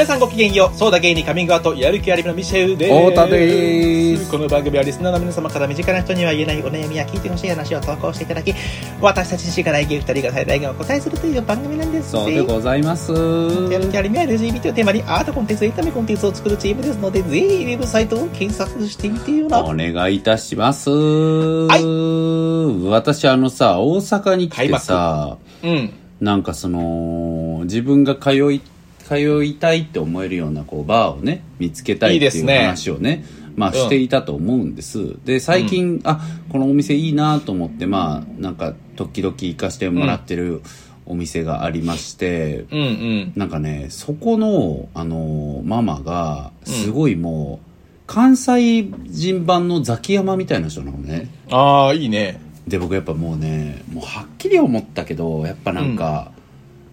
[0.00, 3.10] 皆さんごきげんよう、そうだ芸にカミングアウト、やる気ありみのミシェルです。
[3.10, 8.54] 太田ですこの番組はリスナーの皆様から身近な人には言えないお悩みや聞いてほしい話を投稿していただき、
[8.98, 12.12] 私たち自身から芸二人が最大限お答えするという番組なんです。
[12.12, 13.12] そうでございます。
[13.12, 19.62] やる気ありみは LGBT をテーマにアートコンテンツ、エンタメコンテンツを作るチームですので、ぜひウェブサイトを検索してみてよな。
[19.62, 20.88] お願いいたします。
[20.88, 22.88] はい。
[22.88, 25.92] 私あのさ、大阪に来てさ、うん。
[26.22, 28.62] なんかその、自分が通い、
[29.10, 33.24] 通いたいって思えるようなこうバーをね、見つけたいっていう話をね、
[33.56, 35.16] まあしていたと思うんです。
[35.24, 40.62] で、最近、あ、このお店いいなと思って、まあ、なんか時々行かしてもらってる
[41.06, 43.32] お店がありまして、うんうん。
[43.34, 47.66] なんかね、そこの、あの、ママが、すごいもう、
[48.06, 51.28] 関西人版のザキヤマみたいな人なのね。
[51.50, 52.40] ああ、いいね。
[52.68, 56.30] で、僕やっぱもうね、もうはっきり思ったけど、やっぱなんか、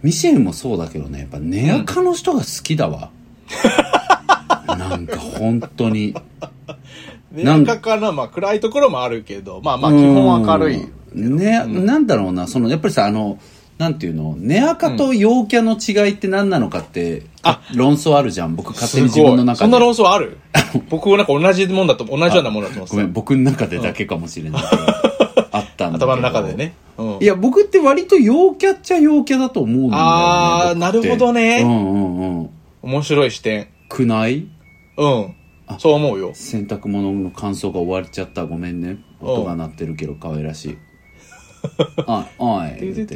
[0.04, 3.10] ミシェルもそうだけどね、やっぱネアカの人が好きだわ。
[4.68, 6.14] なんか本当に。
[7.34, 10.76] なんかかな、まあ暗いところもあるけど、まあまあ基本明るい。
[10.78, 13.40] うんね、なんだろうな、その、やっぱりさ、あの、
[13.78, 18.56] なんていうの、ネアカと陽キャの違いって何なのかって、あ論争あるじゃん。
[18.56, 19.04] 僕勝手に。
[19.06, 19.56] 自分の中で。
[19.60, 20.38] そんな論争ある？
[20.90, 24.84] 僕はなんか同じもんだと、同じようなものだと思ってごめん、僕の中でだけかもしれないけど、
[25.52, 26.12] あったんだけど。
[26.12, 26.74] 頭の中でね。
[26.98, 27.26] うんい。
[27.26, 30.10] や、僕って割と陽キャっちゃ陽キャだと思うんだよね。
[30.10, 32.50] あーなるほどねうんうんうん。
[32.84, 33.68] 面白い視点。
[33.90, 34.48] くない？
[34.98, 35.34] うん。
[35.80, 36.32] そう思うよ。
[36.34, 38.46] 洗濯物の乾燥が終わっちゃった。
[38.46, 38.98] ごめんね。
[39.22, 40.78] 音が鳴ってるけど可愛らしい。
[42.08, 42.94] あ、おい。
[42.94, 43.16] 言って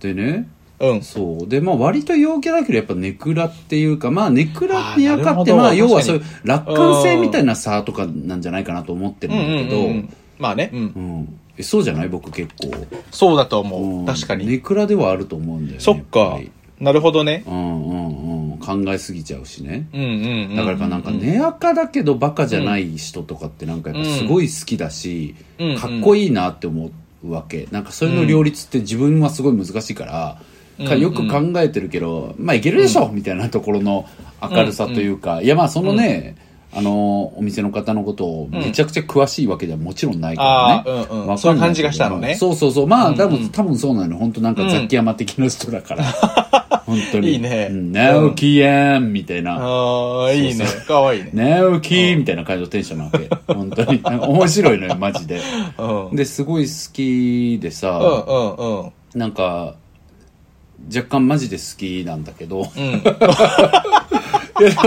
[0.00, 0.48] でね。
[0.82, 1.02] うん。
[1.02, 1.48] そう。
[1.48, 10.16] で、まあ割と陽キャだけど、やっぱネクラっていうか、まあネクラあーネアカって、なるほどまあ要はそういう楽観性みたいな差とかなんじゃないかなと思ってるうんんだけど、うんうん。
[10.38, 10.70] まあね。
[10.72, 10.80] うん。
[10.80, 11.38] うん。
[11.56, 12.08] えそうじゃない？
[12.08, 12.72] 僕結構。
[13.10, 14.06] そうだと思うんう。
[14.06, 14.46] 確かに。
[14.46, 15.80] ネクラではあると思うんだよね。
[15.80, 16.50] そっかやぱり。
[16.80, 17.44] なるほどね。
[17.46, 18.58] うんうんうん。
[18.58, 19.88] 考えすぎちゃうしね。
[19.92, 20.06] うんうん
[20.50, 20.56] うん。
[20.56, 26.90] だからかなんか、ネアカだけどバカじゃない人とかってなんかやっぱすごい好きだし、うんかっこいいなって思
[27.24, 27.68] うわけ。
[27.70, 30.40] なんかそれの両立って自分はすごい難しいから、
[30.78, 34.06] かうんよく考えてるけど、まあいけるでしょ、みたいなところの
[34.40, 36.36] 明るさというか、いやまあそのね、
[36.74, 41.08] あの、お店の方のことをめちゃくちゃ詳しいわけではもちろんないからね。
[41.10, 42.86] うんうんそういう感じがしたのねそうそうそう。
[42.86, 44.18] まあ多分、多分そうなのよ。
[44.18, 46.04] 本当なんかザキヤマ的な人だから。
[46.86, 47.32] 本当に。
[47.32, 49.56] いいねうん直樹やんみたいな。
[49.56, 50.64] ああ、いいね。
[50.86, 51.30] かわいいね。
[51.34, 53.28] 直樹みたいな感じのテンションなわけ。
[53.52, 54.00] 本当に。
[54.02, 55.40] 面白いのよ、マジで。
[56.12, 58.92] で、すごい好きでさ、うんうん。
[59.14, 59.74] なんか、
[60.94, 62.70] 若干マジで好きなんだけど、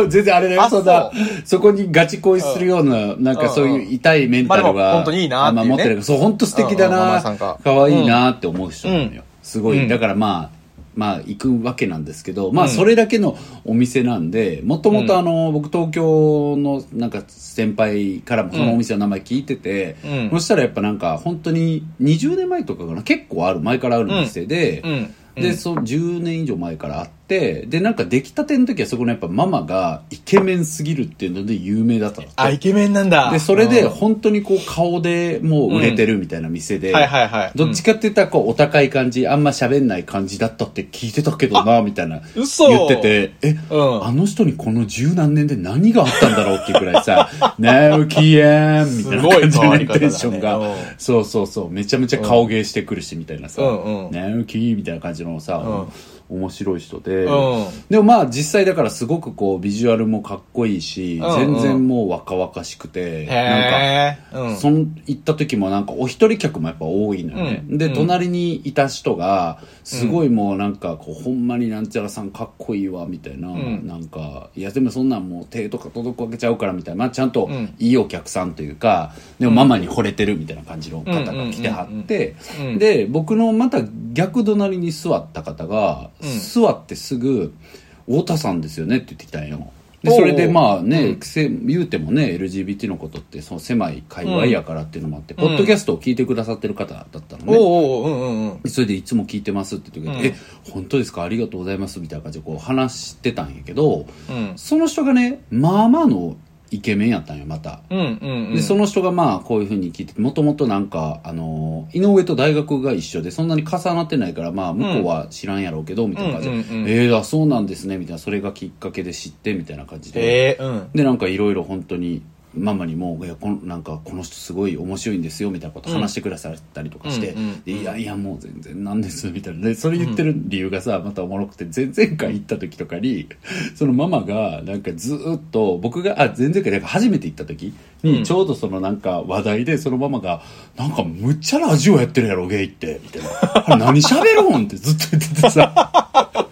[0.10, 1.12] 全然あれだよ、あそんな
[1.44, 5.66] そ、そこにガチ恋するような、なんかそういう痛いメンタルは、本当にいいなってね。
[5.66, 6.04] 持ってる。
[6.04, 7.22] そう、本当素敵だな
[7.64, 9.10] 可愛いなって思う人なのよ。
[9.10, 9.22] うん。
[9.42, 9.88] すごい、うん。
[9.88, 10.56] だからまあ、
[10.96, 12.72] まあ行くわけなんですけど、まあうん。
[12.72, 20.30] それだけのお店なんで、もともとあの、僕東京のなんか先輩からもそのお店の名前聞いてて、うん。
[20.32, 25.14] そしたらやっぱなんか本当に20年前とかかな、結構ある、前からある店で、うん。
[25.36, 32.28] で、そ、10年以上前からあって、で、なんか出来たての時はそこのやっぱママがイケメンすぎるっていうので有名だったの。
[32.36, 33.32] あ、イケメンなんだ。
[33.32, 33.90] で、それでうん。
[33.90, 37.52] 本当にこう顔でもう売れてるみたいな店で、はいはいはい。
[37.56, 42.70] どっちかって言ったらこうお高い感じ、あんま喋んない感じだったって聞いてたけどな、みたいな嘘。
[42.70, 44.06] 言ってて、え、うん。
[44.06, 50.58] あの人にこの十何年で何があったんだろうっていうくらいさ、 直樹やんみたいな感じのテンションが。
[50.60, 54.12] ね、そうそうそう、めちゃめちゃ顔芸してくるし、みたいなさ、うんうん。
[54.12, 55.88] 直樹みたいな感じのさ、
[56.30, 57.66] 面白い人で、うん。
[57.90, 64.56] でもまあ実際だからすごくこうビジュアルもかっこいいし、全然もう若々しくて、なんか。
[64.58, 73.88] その行った時もなんかお一人客もやっぱ多いのよね、で、隣にいた人がすごいもうなんかこうほんまになんちゃらさんかっこいいわみたいな、ん。
[73.88, 82.36] なんかいやでもそんなんもう手とか届くわけちゃうからみたいな、まあ、ちゃんとうんいいお客さんというかでもママに惚れてるみたいな感じの方が来てはって
[82.78, 83.82] で僕のまた
[84.14, 87.54] 逆隣に座った方が、うん座ってすぐ
[88.08, 89.72] 「太田さんですよね」って言ってきたんよ。
[90.04, 91.20] でそれでまあね、うん。
[91.22, 95.40] せ言うてもね LGBT のことってその狭い界隈やからっていうのもあって、うん。
[95.40, 98.70] ポッドキャストを聞いてくださってる方だったのね、おうんうんうん。
[98.70, 101.24] それでいつも聞いてますって言ってくれて、え本当ですか？
[101.24, 102.00] ありがとうございます。
[102.00, 104.54] みたいな感じでこう話してたんやけどうん。
[104.58, 106.38] その人がねまあまあの
[106.76, 108.56] イケメンやったんよまたうんうんうん。
[108.56, 120.90] でその人がまあこういうふうに聞いてもともとなんかあの井上と大学が一緒でそんなに重なってないからまあ向こうは知らんやろうけどみたいな感じで、うんうんうんえー、あそうなんですねみたいなそれがきっかけで知ってみたいな感じで、へえ、うん。
[120.94, 122.22] でなんかいろいろ本当に
[122.58, 129.68] ママにも「いやこのなんかこの人すごい面白いんですよ」みたいなこと話してくださったりとかして「うんうんでいやいやもう全然なんです」みたいな。
[129.68, 133.28] でそれ言ってる理由がさまたおもろくて前々回行った時とかに
[133.76, 137.74] そのママがなんかずーっと僕があ前々回なんか初めて行った時
[138.04, 138.12] うん。
[138.14, 140.42] にちょうどそのなんか話題でそのママが
[140.78, 143.30] 「なんかむっちゃラジオやってるやろゲイって」みたいな
[143.66, 145.92] 「あれ何喋るん?」ってずっと言っててさ。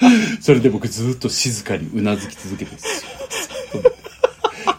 [0.42, 2.72] それで僕ずっと静かにうなずき続けて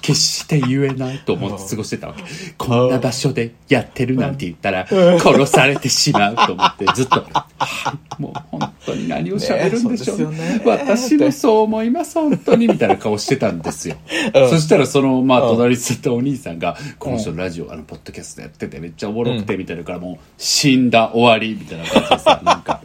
[0.04, 2.22] 決して言えないと思って過ごしてたわけ。
[2.58, 7.24] こんな場所でやってるなんて言ったら殺されてしまうと思ってずっと、
[7.58, 13.96] はい、もう本当に何を喋るんでしょう,、ね私もそう思います、本当に、みたいな顔してたんですよ。
[14.34, 14.50] うん。
[14.50, 22.82] そしたらその、まあ、うん隣に座ったお兄さんが、この人ラジオ、あの、ポッドキャストやっててめっちゃおもろくて、みたいなからもう、死んだ、終わり、みたいな感じでさ、なんか、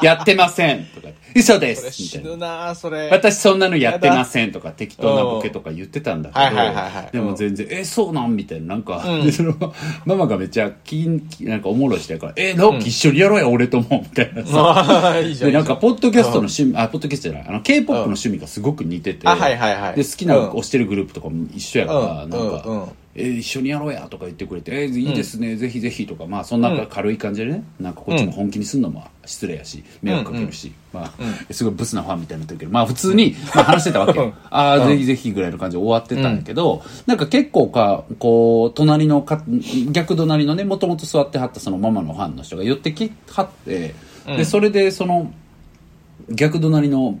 [0.00, 2.18] やってませんとか、嘘です。
[2.18, 2.74] みたいな。
[2.74, 3.10] それ。
[3.10, 7.10] 私そんなのやってませんとか適当なボケとか言ってたんだけど、はいはいはいはい。
[7.12, 8.34] でも全然、え、そうなん？
[8.34, 9.26] みたいな、なんか、うん。
[9.26, 9.54] で、 その、
[10.06, 15.14] ママがめっちゃ、きん、なんかおもろいしてるから、え、直樹一緒にやろうや、俺とも、みたいなさ。
[15.22, 19.32] で、なんか、ポッドキャストの趣味、あ、ポッドキャストじゃない、あの、K-POP の趣味がすごく似てて、じゃん。
[19.34, 20.50] あはいはいはいで、好きなうん。
[20.52, 22.30] 推してるグループとかも一緒やから、うん。
[22.30, 34.34] なんか、えー一緒にやろうやとか言ってくれて、えーいいですね、ぜひぜひとか、まあそんな軽い感じでね、なんかこっちも本気にすんのも失礼やし、迷惑かけるし、まあ、すごいブスなファンみたいになってるけど、まあ普通に、まあ、話してたわけよ。
[34.50, 39.42] ああ、ぜひぜひぐらいの感じで終わってたんだけど、なんか結構か、こう、隣のか、
[39.90, 43.94] 逆隣のね、もともと座ってはったそのママのファンの人が寄ってきはって、
[44.26, 45.32] で、それでその、
[46.28, 47.18] 逆隣の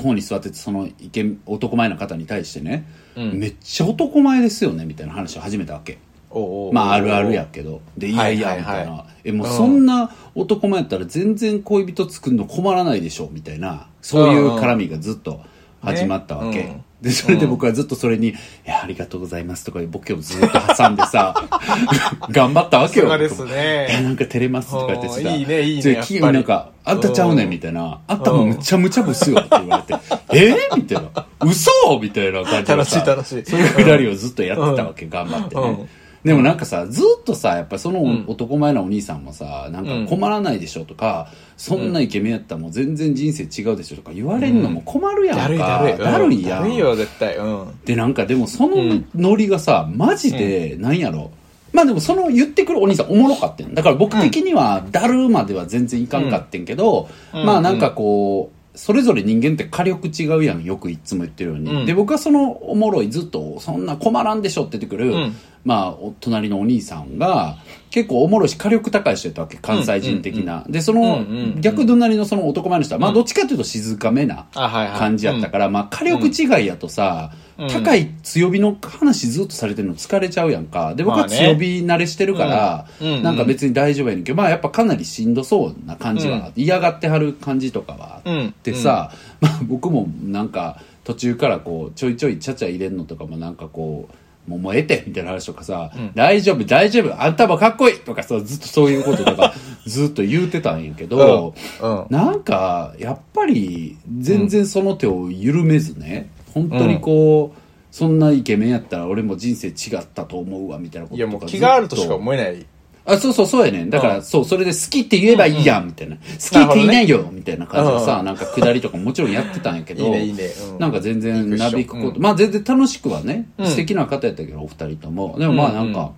[0.00, 3.38] 方に座っててそのイケ男前の方に対してね、うん。
[3.38, 5.98] めっちゃ男前ですよねみたいな話を始めたわけ。
[6.30, 6.66] おうおう。
[6.68, 7.80] おうまああるあるやけど。
[7.96, 8.84] でいやいやはいはいはい。
[8.84, 13.88] みたいな、えもうそんな男前やったら全然恋人作るの困らないでしょみたいな。
[14.00, 15.40] そういう絡みがずっと
[15.82, 21.34] 始まったわけ、ねうんでそれで僕はずっとそれに「いやありがとうございます」とかいうボケをずっと挟んでさ
[22.30, 23.06] 頑張ったわけよ。
[23.08, 23.86] さすがですね。
[23.90, 30.02] いやなんか照れますとか言ってさうんいいねいいねでやっぱなんか「あんたちゃうねん」みたいな「あんたもむちゃむちゃブスよ」って言われて
[30.34, 30.56] 「え？
[30.72, 31.70] ーみたいな「嘘？
[32.02, 33.44] みたいな感じでさ楽しい楽しい。
[33.44, 35.88] そういうくだりをずっとやってたわけ、頑張ってね、うん
[36.26, 38.24] でもなんかさずっとさやっぱそのん。
[38.26, 45.98] 男前のお兄さんもさなんか困らないでしょとか、そんなイケメンやったらもう全然人生違うでしょとか言われるのも困るやんか、だるいだるい。
[45.98, 46.62] だるいやん。
[46.62, 47.36] だるいよ絶対。
[47.36, 47.80] うん。
[47.84, 48.76] でなんかでもその
[49.14, 51.30] ノリがさ、マジでなんやろ。
[51.72, 53.72] まあでもその言ってくるお兄さんおもろかったん。
[53.72, 57.46] だから僕的にはだるまでは全然いかんかってんけど、うん。
[57.46, 61.86] まあなんかこうそれぞれ人間って火力違うやんよくいつも言ってるように、うん。
[61.86, 67.56] で僕はそのおもろいずっとそんな困らんでしょって出てくる、うんまあお隣のお兄さんが
[67.90, 71.24] 結構おもろいし火力高い人やったわけ関西人的な、でその
[71.60, 77.68] 逆隣のその男前の人はまあどっちかというと静かめな、感じやったから、まあ火力違いやとさ、うん。
[77.68, 80.94] 高い強火の話ずっとされてるの疲れちゃうやんか。
[80.94, 82.86] で僕は強火慣れしてるから、
[83.22, 89.10] なんか別に大丈夫やねんけどまあやっぱかなりしんどそうな感じは、嫌がってはる感じとかはあってさ、
[89.40, 94.14] まあ僕もなんか途中からこうちょいちょいちゃちゃ入れんのとかもなんかこう
[94.46, 96.12] もうもうええてみたいな話とかさ、ん。
[96.14, 99.54] 大丈夫大丈夫あんたもかっこいいとかさずっとそういうこととか
[99.86, 107.58] ずっと言うてたんやけど、うんなんか、やっぱり、全然その手を緩めずね、本当にこう、
[107.90, 112.66] そんなイケメンやったら俺も人生違ったと思うわ、みたいなこといやもう気があるとしか思えない
[113.06, 113.90] あ、そうそう、そうやねん。
[113.90, 114.22] だから、うん。
[114.22, 116.16] そう、それで好きって言えばいいやん、みたいな。
[116.16, 120.44] 好きって言いないよ、みたいな感じでさ、うんなんか下りとかもちろんやってたんやけど、いいねいいね。
[120.72, 120.78] うん。
[120.78, 122.22] なんか全然なびくこと、うん。
[122.22, 123.66] まあ全然楽しくはね、うん。
[123.66, 125.36] 素敵な方やったけど、お二人とも。
[125.38, 126.06] でもまあなんか、うん。
[126.06, 126.10] うん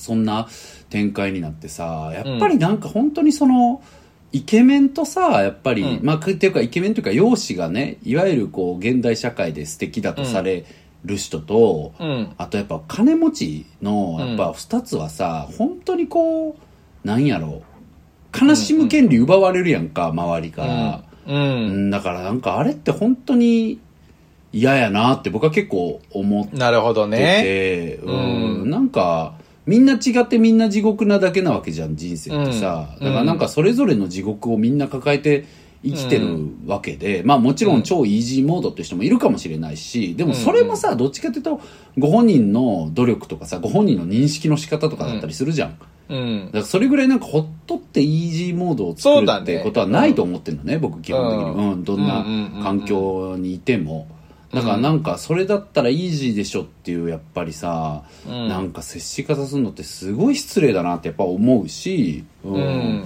[0.00, 0.48] そんな
[0.88, 3.82] 展開になってさ、やっぱりなんか本当にその、
[4.32, 6.04] イケメンとさ、やっぱり、うん。
[6.04, 10.64] まあ、っていうかイケメンというか容姿がね、いわゆるこう、現代社会で素敵だとされ
[11.04, 12.32] る人と、うん。
[12.36, 14.28] あとやっぱ金持ちの、うん。
[14.28, 16.56] やっぱ二つはさ、本当にこ
[17.04, 17.62] う、なんやろ
[18.42, 21.04] う、悲しむ権利奪われるやんか、周りから。
[21.26, 21.86] ううん。
[21.88, 23.80] ん、だからなんかあれって本当に
[24.52, 27.42] 嫌やなって僕は結構思ってなるほどね。
[27.42, 28.70] て、うん、うん。
[28.70, 29.34] なんか、
[29.66, 32.88] みんな違ってみんな地獄なだけなわけじゃん、人生ってさ。
[32.98, 33.04] うん。
[33.04, 35.44] だからなんかそれぞれの地獄をみんな抱えて
[35.82, 36.26] 生きてる
[36.66, 41.60] わけで、まあもちろん超イージーモードって人もいるかもしれないし、でもそれもさ、どっちかっていうと、
[41.98, 45.78] ご本人の努力とかさ、ご本人の認識の仕方とかだったりするじゃん。
[46.10, 46.46] うん。
[46.46, 51.64] だからそれぐらいなんかほっとってイージーモードを作るってことはないと思ってるのね、僕基本的に。
[51.64, 51.72] うん。
[51.72, 52.24] うん、どんな
[52.62, 54.06] 環境にいても。
[54.52, 58.48] だからなんかそれだったらイージーでしょっていうやっぱりさ、うん。
[58.48, 62.54] なんか接し方するのってすごい失礼だなってやっぱ思うし、うん。
[62.54, 63.04] うん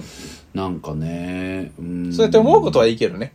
[0.55, 3.33] なんかね、うん、そうやって思うことはいいけどね。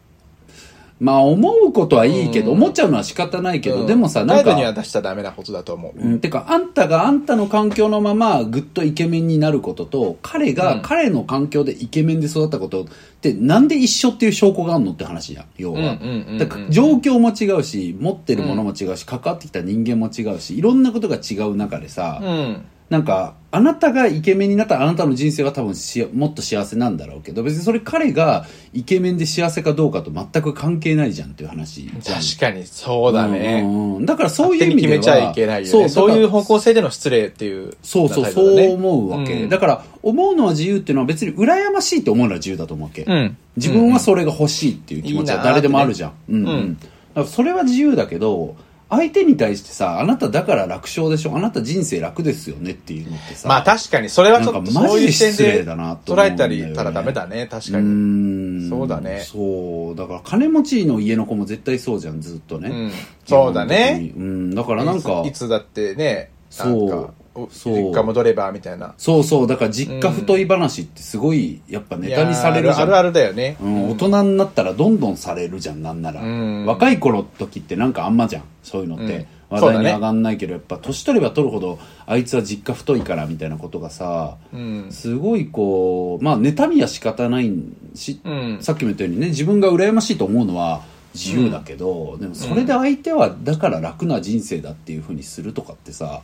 [1.01, 2.57] まあ思うことはいいけど、うん。
[2.59, 3.87] 思っちゃうのは仕方ないけど、うん。
[3.87, 5.99] でもさ、なんか、には出しちゃダメなことだと思う。
[5.99, 10.83] うん、てか、あんたがあんたの環境のままぐっとイケメンになることと、彼がうん。
[10.83, 12.87] 彼の環境でイケメンで育ったことっ
[13.21, 15.99] て、なんで一緒っていう証拠があるのって話じゃん、要は。
[16.39, 22.65] だから状況も違うし、持ってるものも違うし、関わってきた人間も違うし、いろんなことが違う中でさ、うん。
[22.91, 32.21] なんか、あなたがイケメンになったらあなたの人生は多分しもっと幸せなんだろうけど、別にそれ彼がイケメンで幸せかどうかと全く関係ないじゃんっていう話じゃん。
[32.23, 33.63] 確かに、そうだね。
[33.65, 34.95] うんうんだからそういう意味では。
[34.95, 35.69] 決めちゃいけないよね。
[35.71, 37.75] そう、そういう方向性での失礼っていう。
[37.83, 39.43] そうそう、そう思うわけ。
[39.43, 43.03] うんだから、思うのは自由っていうのは別に羨ましいって思うのは自由だと思うわけ。
[43.03, 46.13] うん自分はそれが欲しいっていう気持ちは誰でもあるじゃん。
[46.29, 46.49] うんうん。
[46.49, 48.55] うんだからそれは自由だけど、
[48.91, 51.37] 相手に対してさ、あなただから楽勝でしょ？
[51.37, 53.49] あなた人生楽ですよねっていうのってさ。
[53.49, 57.87] まあ確かに、それはちょっとそういう視点失礼で捉えたりたらダメだね、確かうに。
[57.87, 59.97] ーんそうだねそう。
[59.97, 62.69] だから金持ちの家の子も絶対そうじゃん、ずっとね。
[62.69, 62.91] うん
[63.25, 64.55] そうだねうん。
[64.55, 68.95] だからなんかいつ、だってね、そう実家戻ればみたいな。
[68.99, 69.47] そうそう。
[69.47, 72.83] だから実家太い話ってすごい、やっぱネタにされるじゃん。
[72.83, 73.57] あるあるだよね。
[73.61, 76.21] うん、大人になったらどんどんされるじゃん、なんなら。
[76.23, 79.05] うん若い頃時ってなんかあんまじゃん、そういうのって。
[79.05, 84.87] うん話題に上がんないけど、やっぱ年取れば取るほど、あいつは実家太いからみたいなことがさ、うん。
[84.91, 87.53] すごいこう、まあ妬みは仕方ない
[87.97, 90.83] し、うんさっきも言ったようにね、自分が羨ましいと思うのは
[91.15, 96.23] 自由だけど、でもそれで相手はだから楽な人生だっていうふうにするとかってさ、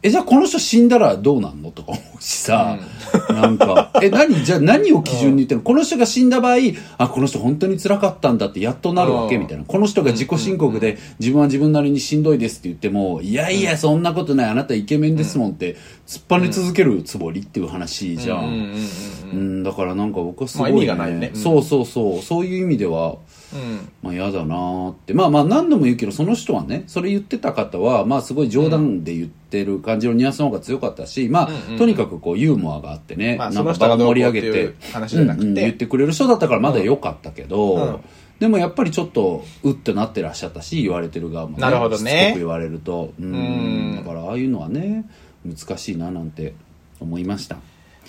[0.00, 2.78] え、じゃあこの人死んだらどうなんのとか思うしさ、
[3.30, 5.64] なんか、え、何、じゃあ何を基準に言ってるの？
[5.64, 6.56] この人が死んだ場合、
[6.98, 9.34] あ、この人本当に辛かったんだってやっとなるわけ？
[9.34, 9.42] うん。
[9.42, 9.64] みたいな。
[9.64, 15.76] この人が自己申告で自分は自分なりにしんどいですって言っても、いやいや、そんなことない、あなたイケメンですもんって、
[16.08, 18.72] 突っ張り続けるつもりっていう話じゃん。
[19.30, 21.32] うんだからなんか僕はすごい、まあ意味がないよね。
[21.34, 21.40] うん。
[21.40, 22.22] そうそうそう。
[22.22, 23.16] そういう意味では
[23.52, 23.92] うん。
[24.02, 25.12] まあ嫌だなーって。
[25.12, 34.48] まあまあ何度も言うけどその人はねそれ言ってた方はまあすごい冗談で言ってる感じのニュアンスの方が強かったしまあ、とにかくこうユーモアがあってね、まあなんかその人がどうこう盛り上げて。
[34.48, 38.00] うんうん言ってくれる人だったからまだ良かったけど、うんうん。
[38.38, 42.10] でもやっぱりちょっとうってなってらっしゃったし言われてる側も、ね、なるほどね。
[42.10, 43.12] しつこく言われると。
[43.20, 43.34] うん。
[43.34, 43.96] うん。
[43.96, 45.04] だからああいうのはね
[45.44, 46.54] 難しいななんて
[47.00, 47.56] 思いました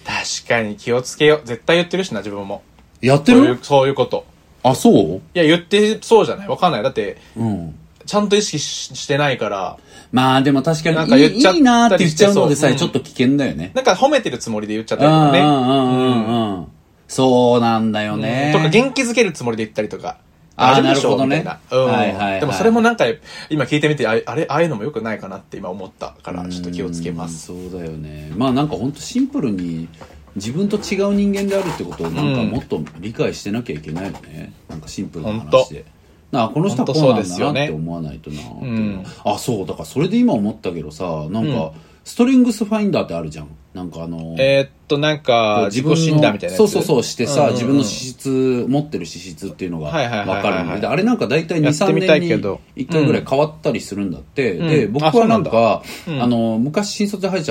[0.06, 1.48] 確かに気をつけよう。
[1.48, 2.64] 絶対言ってるしな、自分も。
[3.02, 3.60] やってる？
[3.62, 4.26] そういう、こと。
[4.64, 5.16] あそう？
[5.18, 6.84] いや、言ってそうじゃないわかんない。
[6.84, 9.78] だって、うんちゃんと意識ししてないから、
[10.12, 13.72] まあでも確かなんにいいか言っちゃいいなーって言っちゃうのでさえちょっと危険だよね。
[13.76, 15.44] なんか褒めてるつもりで言っちゃったうんうりとかね。
[15.44, 16.68] んうんうんうん。
[17.08, 18.52] そうなんだよね。
[18.52, 20.18] とか元気づけるつもりで言ったりとか。
[20.60, 21.60] あー大丈夫でしょなるほどね。
[21.72, 22.40] うんはいはいはい。
[22.42, 23.06] でもそれもなんか、
[23.50, 27.52] 今聞いてみて、ああれ、ああいうのもよくないかなって今思ったから、ちょっと気をつけます。
[27.54, 28.32] うんそうだよね。
[28.36, 29.88] まあなんか本当シンプルに
[30.36, 34.54] 自分と違う人間であるってことをなんかうんもっと理解してなきゃいけないよね。
[34.70, 35.86] なんかシンプルな話で。
[36.32, 38.50] なあこの人はこうなんだなって思わないとなって。
[38.50, 39.06] 思う、うん。
[39.26, 39.66] あそう。
[39.66, 41.72] だからそれで今思ったけどさなんか、うん。
[42.04, 47.54] ストリングスファインダーってあるじゃんなんかあのえーっと、なんか、自己診断みたいなそうそうそうしてさ、うんうんうん。
[47.54, 54.68] 自分の資質持ってる資質っていうのが分かるのでであれなんか大体23やってみたい年にけど1回ぐらい変わったりするんだって、うん。
[54.68, 57.42] でうん僕はなんかうなんあの昔新卒で入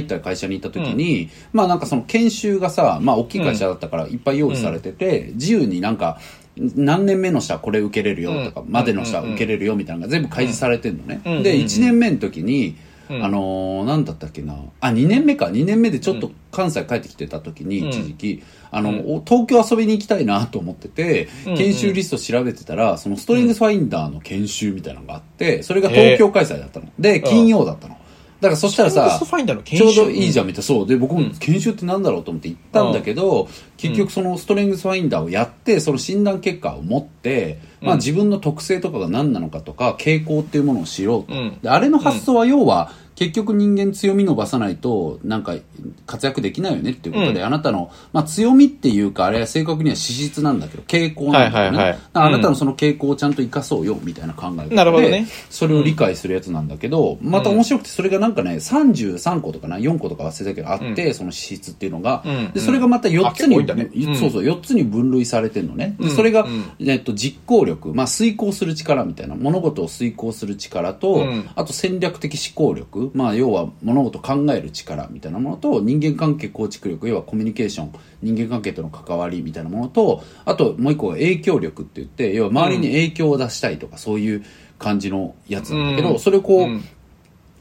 [0.00, 6.18] った会社に行った時に、まあなんかその研修がさまあ大きい会社だったからいっぱい用意されてて、自由になんか
[6.56, 8.70] 何年目の人はこれ受けれるよとか、うん。
[8.70, 12.76] までの人は受けれるよみたいなのが全部開示されてんのね、うんでうん1年目の時に
[13.10, 13.24] うん。
[13.24, 14.56] あのーなんだったっけな。
[14.80, 15.46] あ2年目か。
[15.46, 17.88] 2年目でちょっと関西帰ってきてた時に、うん。
[17.88, 26.88] 一時期あの、お東京遊びに行きたいなと思ってて、研修リスト調べてたらそのストリングスファインダーの研修みたいなのがあってそれが東京開催だったの。
[26.98, 27.95] で金曜だったの
[28.40, 29.18] だからそしたらさ
[29.64, 41.58] ちょうどいいじゃんみたいなそうで僕もうん研修ってなんだろうと思って行ったんだけど、結局そのストレングスファインダーをやってその診断結果を持って、まあ、うん自分の特性とかが何なのかとか傾向っていうものを知ろうと、うん。
[41.62, 45.56] であれの発想は要は結局人間強み伸ばさないとなんか
[46.06, 47.46] 活躍できないよねっていうことで、うん。
[47.46, 51.98] あなたの、まあ、強みっていうかあれは正確には資質なんだけど傾向なんだよね、はいはいはい。
[52.12, 55.26] あなたのその傾向をちゃんと生かそうよみたいな考え方でなるほどね。
[55.50, 62.52] それを理解するやつなんだけど、また面白くてそれがなんかね33個とかな4個とか忘れたけどあって、その資質っていうのが、うん。
[62.52, 63.90] でそれがまた4つに、ね。
[63.94, 64.16] うん。
[64.16, 66.74] そうそう4つに分類されてるのね、それが、うん。
[66.80, 71.48] えっと、実行力、まあ、遂行する力みたいな物事を遂行する力と、うん。
[71.54, 84.44] あと戦略的思考力、まあ、要は物事を考える力みたいなものと人間関係構築力要はコミュニケーション人間関係との関わりみたいなものとあともう一個が影響力って言って要は周りに影響を出したいとか、そういう
[84.78, 86.18] 感じのやつなんだけど、うん。
[86.18, 86.84] それをこう、うん。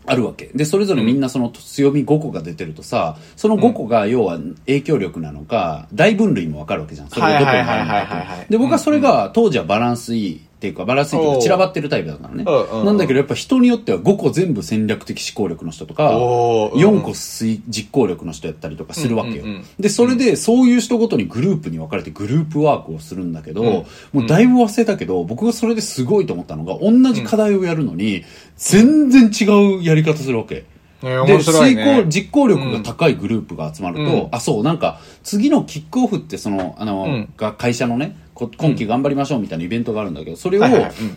[0.07, 0.51] あるわけ。
[0.53, 4.37] で、それぞれみんなその強み5個が出てるとさ、その5個が要は
[4.67, 7.09] 影響力なのか、大分類もわかるわけじゃん。
[7.09, 7.91] それがどこにあるの。
[7.91, 12.43] かとで、僕はそれが当時はバランスいいっていうか、ばらついてる散らばってるタイプだからね。
[12.43, 19.45] なんだけどやっぱ人によっては5個全部戦略的思考力の人とか、おーうんうん4個推実行力の人やったりとかするわけよ。
[19.79, 28.23] で、それでそういう人ごとにグループに分かれてグループワークをするんだけど、うんもうだいぶ忘れたけど、僕がそれですごいと思ったのが、同じ課題をやるのに、
[28.57, 30.65] 全然違うやり方するわけ。
[31.01, 32.05] ねで、遂行、ね。
[32.07, 34.27] 実行力が高いグループが集まると、うん。
[34.31, 37.33] あ、そう、なんか、次のキックオフって、その、あの、うん。
[37.37, 40.61] が会社のね、こ今期頑張りましょうみたいなイベントがあるんだけど、それを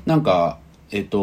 [0.06, 0.58] なんか、
[0.90, 1.18] えっと、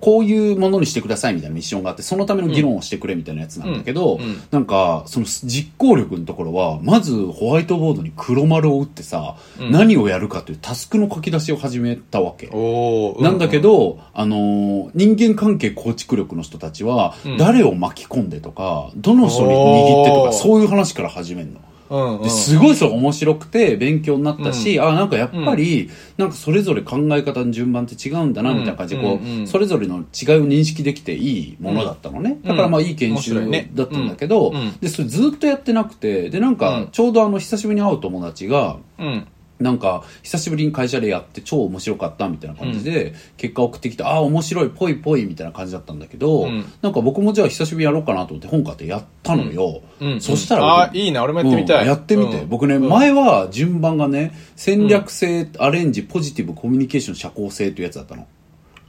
[0.00, 9.70] こういうものにしてくださいみたいなミッションがあって、そのための議論をしてくれみたいなやつなんだけど、うんうんなんか、その実行力のところは、まずホワイトボードに黒丸を打ってさ、うん。
[9.70, 12.46] 何をやるかというタスクの書き出しを始めたわけ。
[12.46, 17.36] なんだけ、ど、あのー人間関係構築力の人たちは、うん。
[17.36, 21.60] 誰を巻き込んでとか、どの人に握ってとか、そういう話から始めるの。
[21.90, 30.04] うんうん、ですごいそれ面白くて勉強になったし、あ、なんかやっぱり、なんかそれぞれ考え方の順番って違うんだな、みたいな感じで、こう、うんうんそれぞれの違いを
[30.46, 32.38] 認識できていいものだったのね。
[32.42, 32.48] うん。
[32.48, 33.34] だからまあいい研修
[33.74, 34.76] だったんだけど、うんうん。
[34.80, 36.56] で、それずっとやってなくて、で、なんうん。
[36.56, 39.26] か、ちょうどあの、久しぶりに会う友達が、うん。
[39.60, 49.82] なんか、久しぶりに会社でやって超面白かったみたいな感じで、結果送ってきて、ああ、面白い、ぽいぽいみたいな感じだったんだけど、うんなんか僕もじゃあ久しぶりにやろうかなと思って本買ってやったのよ。
[50.00, 51.82] うんそしたらあ、いいな、俺もやってみたい。
[51.82, 52.40] うんやってみて。
[52.40, 58.26] うん僕ね、うん前は順番がね、戦略性、アレンジ、ポジティブ、コミュニケーション、社交性というやつだったの。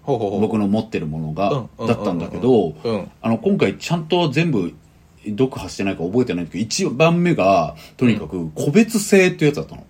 [0.04, 0.42] ほうほうほう。
[0.42, 2.76] 僕の持ってるものが、だったんだけど、
[3.22, 4.74] あの、今回ちゃんと全部、
[5.24, 9.86] 読破してないか覚えてないけど、一番目が、とにかく、個別性っていうやつだったの。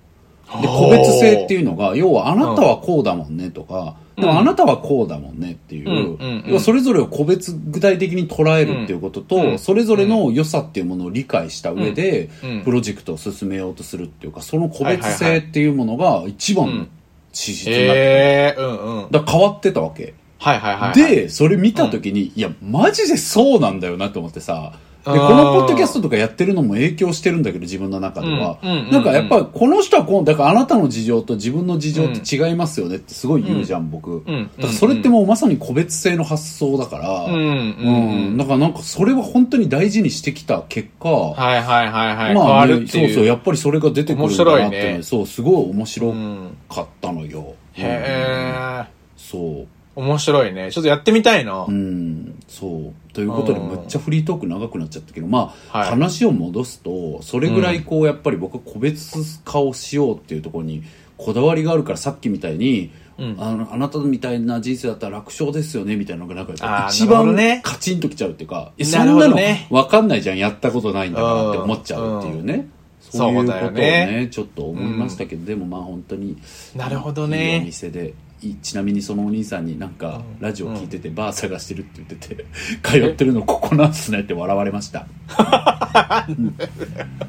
[0.60, 16.86] で、個別性っていうのが、要はあなたはこうだもんねとか、でもあなたはこうだもんねっていう、うんうんうん要はそれぞれを個別具体的に捉えるっていうことと、うんそれぞれの良さっていうものを理解した上で、うんプロジェクトを進めようとするっていうか、その個別性っていうものが一番の
[17.32, 18.64] 資質になってる。
[18.64, 19.12] うんうん。
[19.12, 20.14] だ変わってたわけ。
[20.38, 21.16] はいはいはいはい。
[21.16, 28.60] で、それ見たときに、いや、マジでそうなんだよなと思ってさ、で、このポッドキャストとかやってるのも影響してるんだけど、自分の中では。
[28.62, 34.12] うんうんうんうんなんかやっぱ、この人はこう、だからあなたの事情と自分の事情って違いますよねってすごい言うじゃん、僕。
[34.12, 34.24] ん
[34.58, 42.28] だからそれってもうまさに個別性の発想だから、うんだからなんかそれは本当に大事にしてきた結果、はいはいはいはい。
[42.28, 42.88] 変まあ、わね。
[42.88, 47.56] そうそう、やっぱりそれが出てくるんだなってねそう、すごい面白うんかったのよ。
[47.74, 48.84] へえ。
[49.18, 49.68] そう。
[49.96, 50.72] 面白いね。
[50.72, 51.66] ちょっとやってみたいな。
[51.68, 52.94] うん、そう。
[53.14, 55.90] ということで、うんむっちゃフリートーク長くなっちゃったけど、まあ、はい。
[55.90, 60.84] 話を戻すと、それぐらいこう、やっぱり僕は個別化をしようっていうところに、
[61.18, 63.36] こだわりがあるから、さっきみたいに、うん。
[63.38, 69.68] あの、あなたみたいな人生だったら楽勝ですよね、みたいなのがなんか、一番カチンときちゃうっていうか、えそなんるなのほどね。
[69.70, 72.68] わかんないじゃん、やったことないんだからって思っちゃうっていうね。
[73.12, 74.28] そういうことをねね。
[74.32, 76.38] ちょっと思いましたけど、でもまあ本当に
[76.76, 77.60] なるほどね。
[77.62, 78.10] お店で。
[78.10, 78.14] い
[78.62, 82.46] ちなみにそのお兄さんになんかラジオ聞いてて、バー探してるって言ってて
[82.82, 85.06] 通ってるのここなんすねって笑われました、
[86.28, 86.56] うん。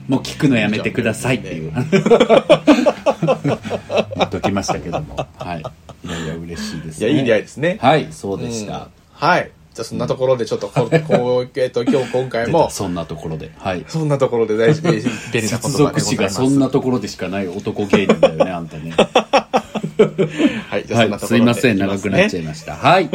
[0.09, 1.73] もう聞くのやめてくださいっていう。
[4.17, 5.17] 言っときましたけども。
[5.37, 5.63] はい。
[6.05, 7.09] いやいや嬉しいですね。
[7.09, 7.79] いや、いい出会いですね。
[7.81, 8.67] はいそうでしうん。
[8.69, 9.51] た、はい。
[9.75, 12.71] じゃあそんなところでちょっとこう、こう、えっと、今日今回も。
[12.71, 13.53] そんなところで。
[13.59, 13.85] はい。
[13.89, 16.31] そんなところで大事、便利な言葉で接続詞が。
[16.31, 18.95] そんなところでしかない男芸人だよねあんたね
[20.71, 21.37] はい、じゃあそんはいなところで。
[21.37, 23.11] すいません長くなっちゃいいましたはい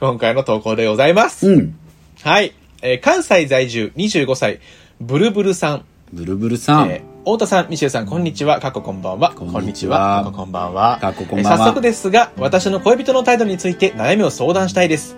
[0.00, 1.48] 今回の投稿でございます。
[1.48, 1.76] うん
[2.22, 2.54] はい。
[2.82, 4.60] えー関西在住25歳、
[5.00, 5.84] ブルブルさん。
[6.12, 8.60] ブルブルさん、えー太田さん、ミシェルさん、こんにちは。
[8.60, 9.32] 過去こんばんは。
[9.32, 10.98] こんにちは過去こんばんは。
[11.00, 15.16] 過去こんばんはえー早速ですが、私の恋人の態度について悩みを相談したいです。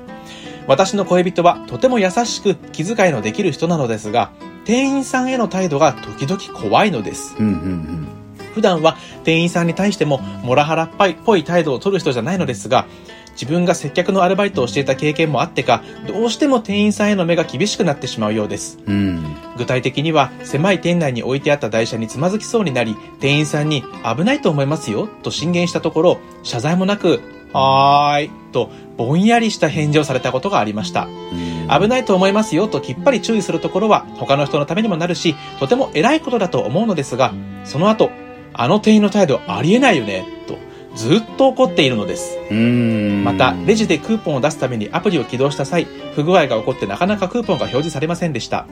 [0.66, 4.30] 私の恋人はとても優しく気遣いのできる人なのですが、
[4.64, 7.36] 店員さんへの態度が時々怖いのです。
[7.38, 8.08] うんうん
[8.54, 12.86] 普段は店員さんに対してもモラハラっぽいっぽい態度を取る人じゃないのですが、
[13.32, 18.78] 自分が接客のアルバイトをしていた経験もあってか、どうしても店員さんへの目が厳しくなってしまうようです。
[18.86, 18.94] うん。
[18.94, 23.84] うん具体的には狭い店内に置いてあった台車につまずきそうになり店員さんに
[24.16, 27.20] 危ないと思いますよと進言したところ謝罪もなく
[27.52, 31.08] はーいとぼんやりした返事をされたことがありました。
[31.70, 37.32] 危ないと思いますよときっぱり注意するところは他の人のためにもなるしとても偉いことだと思うのですが
[37.64, 38.10] その後
[38.54, 40.58] あの店員の態度ありえないよねと
[40.94, 48.66] ずっと怒っているのですうんまた、レジでクーポンを出すためにアプリを起動した際、不具合が起こってなかなかクーポンが表示されませんでした。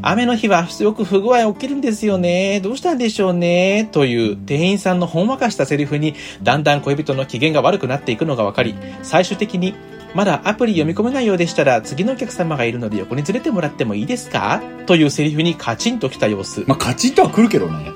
[0.00, 2.60] 雨の日はよく不具合起きるんですよね。
[2.60, 3.88] どうしたんでしょうね。
[3.92, 9.74] という店員さんのほんわかしたセリフに、だんだん恋人の機嫌が悪くなっていくのがわかり、最終的に、
[10.14, 16.64] まだアプリ読み込めないようでしたら、次のお客様がいるので横に連れてもらってもいいですかというセリフにカチンときた様子。
[16.66, 17.90] まあ、カチッとは来るけどね。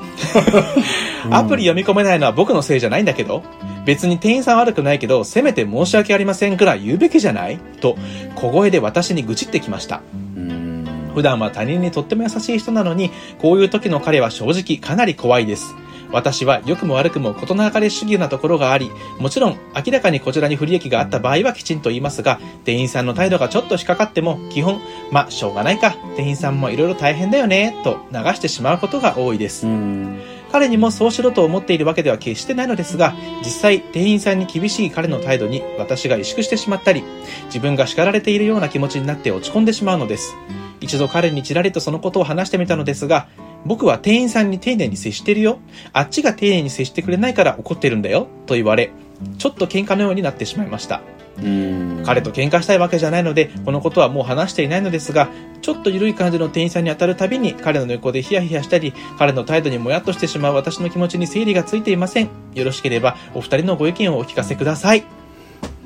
[1.31, 3.43] アプリ読み込めないのは僕のせいじゃないんだけど、
[3.85, 7.59] 別に店員さん悪くないけど、せめて申し訳ありませんくらい言うべきじゃない？
[7.81, 7.97] と、
[8.35, 10.03] 小声で私に愚痴ってきました。
[10.15, 11.11] うん。
[11.15, 15.75] 普段は他人にとっても優しい人なのに、こういう時の彼は正直かなり怖いです。
[16.17, 29.71] 私は良くも悪くも事なかれ主義なところがあり、もちろん明らかにこちらに不利益があった場合はきちんと言いますが、店員さんの態度がちょっと引っかかっても、基本、まあ、しょうがないか、店員さんもいろいろ大変だよね、と流してしまうことが多いですう。
[29.71, 30.19] ん。
[30.51, 37.05] 彼にもそうしろと思っているわけでは決してないのですが、実際店員さんに厳しい彼の態度に私が萎縮してしまったり、
[37.49, 40.35] 自分が叱られているような気持ちになって落ち込んでしまうのです。
[40.81, 43.29] 一度彼にちらりとそのことを話してみたのですが、
[43.67, 45.59] 僕は店員さんに丁寧に接してるよ。
[45.93, 48.29] あっちが丁寧に接してくれないから怒ってるんだよ。
[48.47, 48.91] と言われ、
[49.39, 51.03] ちょっと喧嘩のようになってしまいました。
[51.43, 52.03] うん。
[52.05, 55.29] 彼と喧嘩したいわけじゃないので、このことはもう話していないのですが、
[55.61, 62.29] ちょっと緩い感じの店員さんに当たるたびに、彼の横でヒヤヒヤしたり、彼の態度にもやっとしてしまう私の気持ちに整理がついていません。
[62.55, 65.05] よろしければ、お二人のご意見をお聞かせください。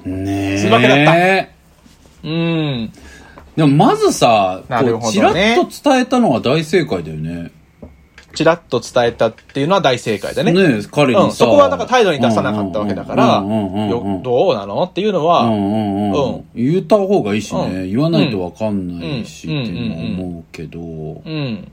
[0.05, 0.59] ねえ。
[0.59, 1.49] すいませんだった
[2.23, 2.93] うーん。
[3.57, 5.40] でもまずさ、なるこう、ちらっと
[5.90, 7.51] 伝えたのは大正解だよね。
[8.35, 10.53] ちらっと伝えたっていうのは大正解だね。
[10.53, 15.51] ねえ彼にさ、うん、そこはなんか態度に出さなかったわけだから、どうなのっていうのは、
[16.55, 17.90] 言った方がいいしね、うん。
[17.90, 21.73] 言わないとわかんないし、うんっていうのは思うけど、うん。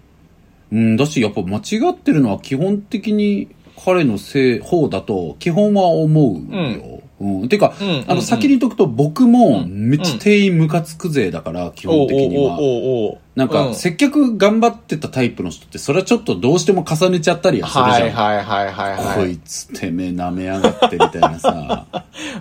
[0.72, 3.48] うん、だしやっぱ間違ってるのは基本的に
[3.86, 7.02] 彼のせい方だと基本は思うよ。
[7.20, 7.50] うん。
[7.50, 7.74] てか、
[8.08, 12.58] あの、先に言っとくと僕もめっちゃ店員ムカつく勢だから、基本的には。
[13.38, 17.93] なんか、うん接客頑張ってたタイプの人って、それはちょっとどうしても重ねちゃったりはするじゃん。
[17.93, 19.15] はいはいはいはいはい。
[19.15, 21.86] こいつてめえ舐めやがってみたいなさ、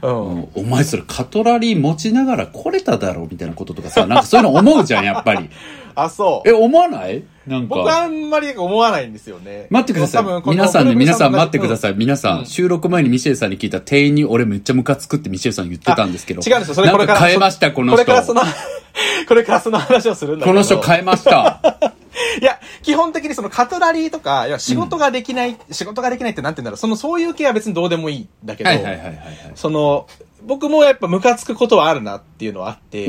[0.02, 0.36] うん。
[0.36, 5.50] うんお前それカトラリー持ちながら来れただろみたいなこととかさ、なんかそういうの思うじゃん、やっぱり。
[5.96, 6.48] あ、そう。
[6.48, 7.24] え、思わない？
[7.46, 8.02] なん僕はか。
[8.02, 9.66] あんまり思わないんですよね。
[9.70, 10.50] 待ってください。
[10.50, 11.94] 皆さんね、皆さんが待ってください。
[11.96, 16.42] 皆さうんん、収録前にミシェルさんに聞いた店員に俺めっちゃムカつくってミシェルさん言ってたんですけど。
[16.46, 16.74] 違うんですよ。
[16.74, 17.20] それこれから。
[17.20, 18.04] なんか変えました、この人。
[18.04, 18.42] これからその、
[19.28, 20.52] これからその話をするんだけど。
[20.52, 21.60] この人変えました。
[22.40, 26.78] いや、基本的にそのカトラリーとか、いや、仕事ができない、仕事ができないってなんて言うんだろう。
[26.78, 29.16] その、そういう系は別にどうでもいいんだけど、はいはいはいはいはい。
[29.54, 30.06] その、
[30.46, 33.06] 僕もやっぱムカつくことはあるなっていうのはあって、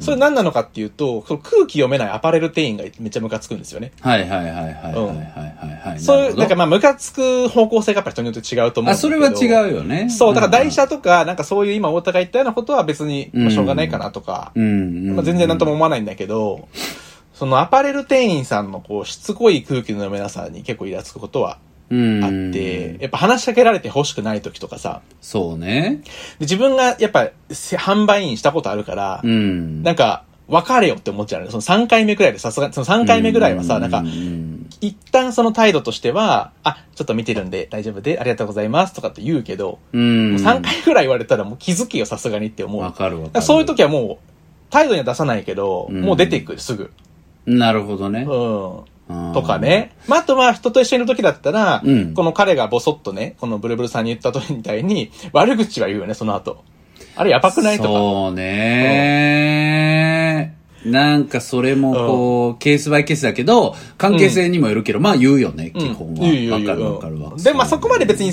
[0.00, 3.92] それ何なのかっていうと、その空気読めないアパレル店員がめっちゃムカつくんですよね。
[4.00, 5.04] はいはいはいはいはいは
[5.84, 9.24] い、はい、そういう、なんかまあムカつく方向性がやっぱ人によって違うと思うんですけど。
[9.24, 10.08] あ、それは違うよね。
[10.08, 16.68] そう、だから台車とか、なんかそういう今大田が言ったようなことは別に、まあ、しょうがないかなとか、まあ、全然なんとも思わないんだけど、
[17.34, 21.58] そのアパレル店員さんのこう、しつこい空気の読めなさに結構イラつくことは
[21.90, 26.02] あって、やっぱ話しかけられて欲しくない時とかさ、そうね。
[26.38, 29.82] で自分がやっぱせ販売員したことあるから、うん。
[29.82, 31.46] なんか、別れよって思っちゃう。
[31.50, 40.32] その3回目くらいでさすがに、その3回目ぐらいはさ、なんかう、ん一旦その態度としては、あ、ちょっと見てるんで大丈夫で、ありがとうございますとかって言うけど、うん。
[40.32, 42.82] もう3回くらい言われたらもう気づきよ、さすがにって思う。
[42.82, 43.44] わかるわだかる。
[43.44, 46.92] そういう時はもう、態度には出さないけど、うんもう出ていく、すぐ。
[47.46, 48.26] なるほどね。
[48.28, 48.80] うん。
[49.08, 49.58] とか。
[49.58, 49.92] ね。
[50.08, 56.62] まあ、あとは人と一緒にいる時だったら、うんこの彼がボソッとね、このブルブルさんに言った時みたいに、悪口は言うよね、その後。
[57.16, 57.76] あれやばくない？
[57.76, 57.88] とか。
[57.90, 60.56] そうね。
[60.84, 66.58] なんかそれもこう、ケースバイケースだけど、関係性にもよるけど、まあ言うよね、基本は。
[66.58, 67.32] わかるわかるわ。
[67.36, 68.32] で、まあそこまで別に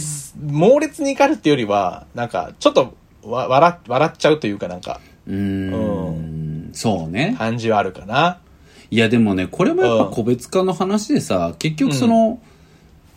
[0.51, 6.69] 猛烈に怒るっていうよりは、なんか、ちょっとわ笑笑っちゃうというかなんか、うーん。
[6.73, 7.35] そうね。
[7.37, 8.39] 感じはあるかな。
[8.91, 12.39] いやでもね、これもやっぱ個別化の話でさ、結局その、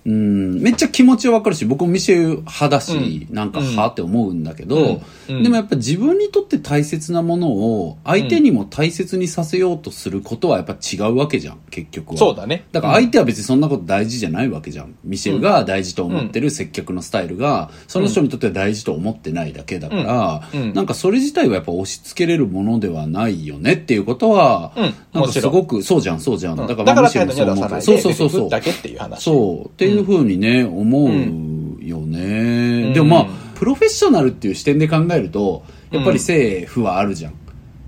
[0.06, 4.84] うん、めっちゃ気持ちはわかるし、僕もミシェル派だし、なんか、うんはって思うんだけど、うん
[5.28, 12.18] うんでもやっぱ自分にとって大切なものを、相手にも大切にさせようとすることはやっぱ違うわけじゃん、結局は。
[12.18, 12.66] そうだね。
[12.72, 14.94] だから相手は別にそんなこと大事じゃないわけじゃん。
[15.02, 20.42] ミシェルが大事と思ってる接客のスタイルが、その人にとっては大事と思ってないだけだから、
[20.74, 26.60] なんかそれ自体はやっぱ押し付けれるものではないよねっていうことは、うんなんかすごく、そうじゃん、そうじゃん。
[26.60, 28.50] うんだかららミシェルもそう思うそうそうそうそう。
[28.50, 29.22] だけっていう話。
[29.22, 29.70] そう。
[29.94, 32.90] いうふうにね、思うよね。
[32.90, 37.34] んでもまあ、プロフェッショナルっていう視点で考えると、やっぱり政府はあるじゃん。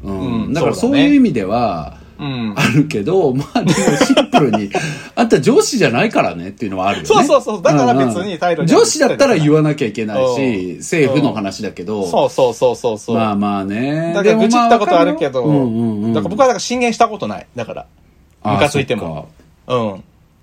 [0.04, 0.44] うん。
[0.44, 2.54] うんだからそうういう意味では、うん。
[2.56, 4.70] あるけど、まあでもシンプルに、
[5.14, 7.08] あんた上司じゃないからねっていうのはあるよね。
[7.08, 13.16] そうそうそうだから別に態度には上司だったら言わなきゃいけないし、うん政府の話だけど、そうそうそうそうそう。
[13.16, 14.12] まあまあね。
[14.14, 17.46] だから愚痴ったことあるけど、うんうんうんだから僕はだから進言したことない。
[17.54, 17.86] だから。
[18.42, 19.28] あムカついても。
[19.66, 20.02] うん。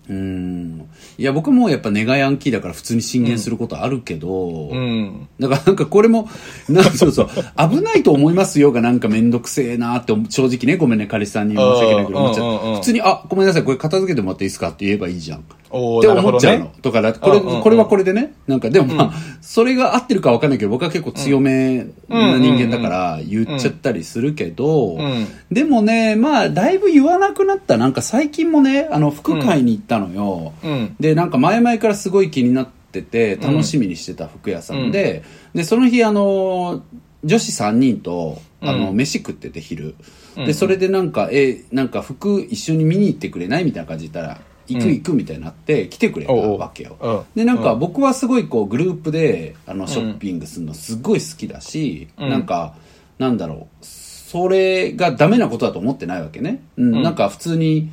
[0.10, 0.90] うん。
[1.18, 5.28] いや、僕もやっぱネガヤンキーだから普通に進言することあるけど、うん。
[5.40, 6.28] だからなんかこれも、
[6.68, 12.76] なそうそう、危ないと思いますよがなんかめんどくせえなって正直ね、ごめんね、彼氏さんに申し訳ないけど。
[12.76, 15.44] 普通に、あ、ごめんなさい、これ片付けてもらっていいですかって言えばいいじゃん。
[15.74, 16.72] って思っちゃうの。
[16.84, 18.34] とかだ、これ、これはこれでね。
[18.46, 27.78] なんか、でもまあ、それが合ってるかわかんないけど、僕は結構強めな人間だから言っちゃったりするけど、んでもね、まあ、だいぶ言わなくなった。
[27.78, 30.54] なんか最近もね、あの、服買いに行ったのよ。
[30.64, 30.96] うん。
[31.00, 36.84] で、なんか前々からすごい気になってて、楽しみにしてた服屋さんで、で、その日、あの、
[37.24, 38.96] 女子3人と、あの、うん。
[38.96, 39.96] 飯食ってて昼。
[40.36, 40.54] で、うん。
[40.54, 44.94] それでなんか、え、なんか服一緒に見に行ってくれないみたいな感じで言ったら、行くうん。
[44.94, 46.98] 行くみたいになって、来てくれたわけよ。
[47.00, 47.22] うん。
[47.36, 47.80] で、なんかうん。
[47.80, 52.30] 僕はすごいこう、グループで、あの、ショッピングするのすごい好きだし、うん。
[52.30, 52.76] なんか、
[53.20, 56.64] なんだろう、それがダメなことだと思ってないわけね。
[56.78, 57.04] うん、うん。
[57.04, 57.90] なんか普通に、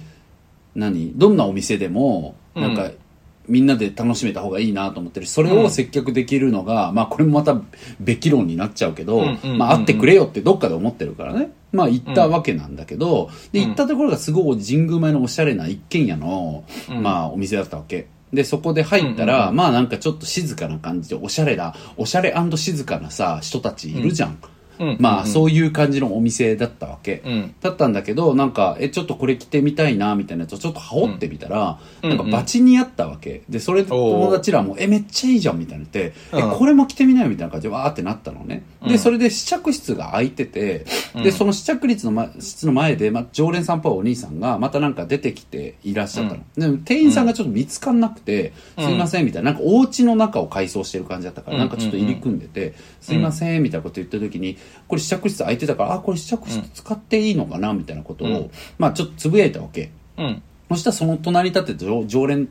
[0.75, 2.95] 何どんなお店でも、なんか、うん
[3.51, 5.27] みんなで楽しめた方がいいなと思ってる。
[5.27, 7.61] しそれを接客できるのが、まあこれもまた
[7.99, 9.59] 別論になっちゃうけど、うんうんうんうん。
[9.59, 11.51] まあ会ってくれよってどっかで思ってるからね。
[11.73, 17.03] まあ行ったわけなんだけど、で行ったところがすごい神宮前のおしゃれな一軒家の、うん。
[17.03, 18.07] まあお店だったわけ。
[18.33, 19.57] で、そこで入ったら、うんうんうん。
[19.57, 24.39] まあなんかちょっと静かな感じで、おしゃれな、おしゃれ静かなさ、人たちいるじゃん。
[24.81, 24.97] うん。
[24.99, 27.23] まあそういう感じのお店だったわけ。
[27.25, 27.55] うん。
[27.61, 33.43] だったんだけど、なんか、え、ちょっとこれ着てみたいな、みたいなやつをちょっと羽織ってみたら、うんなんかバチにあったわけ。
[33.49, 36.59] で、それで友達らも、え、めっちゃいいじゃん、みたいな言って、え、うん。
[36.59, 38.65] これも着てみなよ、みたいな感じでわーってなったのね。
[38.83, 38.99] で、うん。
[38.99, 41.33] それで試着室が空いてて、で、うん。
[41.33, 46.41] その試着率の、ま、室の前で、ま、常連さんっぽいお兄さんが、またなんか出てきていらっしゃったの。
[46.57, 48.85] でも店員さんがちょっと見つかんなくて、うん。
[48.87, 51.61] すいません、みたいな、なんかお家の中を改装してる感じだったから、うん。
[51.61, 54.57] なんかちょっと入り組んでて、すいません、みたいなこと言った時に、
[54.89, 58.51] これ試着室空いてたから、あ、これ試着室使っていいのかな、みたいなことを、うん。
[58.79, 59.91] まあちょっとつぶやいたわけ。
[60.17, 60.43] うん。
[60.71, 62.49] そしたらその隣に立ってた常常連っ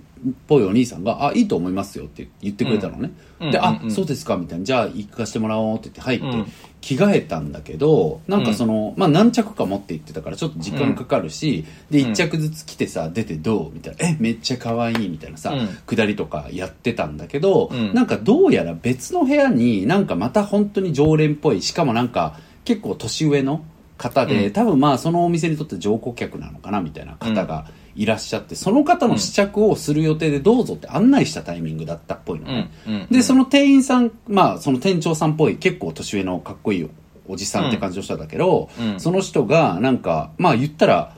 [0.48, 3.12] ぽいお兄さんが、あ、いいと思いますよって言ってくれたのね。
[3.40, 3.92] で、あうんうんう、ん。
[3.92, 4.66] そうですかみたいな。
[4.66, 6.46] じゃあ行かしてもらおうって言って入って、うん
[6.82, 14.08] 着替えたんだけど、なんかその、まあ何着か持って行ってたからちょっと時間かかるし、で、一着ずつ着てさ、出てどうみたいな。
[14.08, 15.68] え、めっちゃ可愛いみたいなさ、うん。
[15.86, 17.94] 下りとかやってたんだけど、うん。
[17.94, 23.64] なんかどうやら別の部屋になんかまた本当に常連っぽい、しかもなんか結構年上の
[24.00, 24.54] 方で、うん。
[24.54, 32.56] 多分まあそのお店にとって常顧客なのかなみたいな方がいらっしゃって、その方の試着をする予定でどうぞって案内したタイミングだったっぽいのうん。
[32.56, 32.72] ね。
[32.88, 33.08] うん。
[33.12, 36.90] で、その店員さん、まあその店長さんっぽい結構年上のかっこいい
[37.28, 39.00] おじさんって感じの人だけど、うん。
[39.00, 41.16] その人がなんか、まあ言ったら、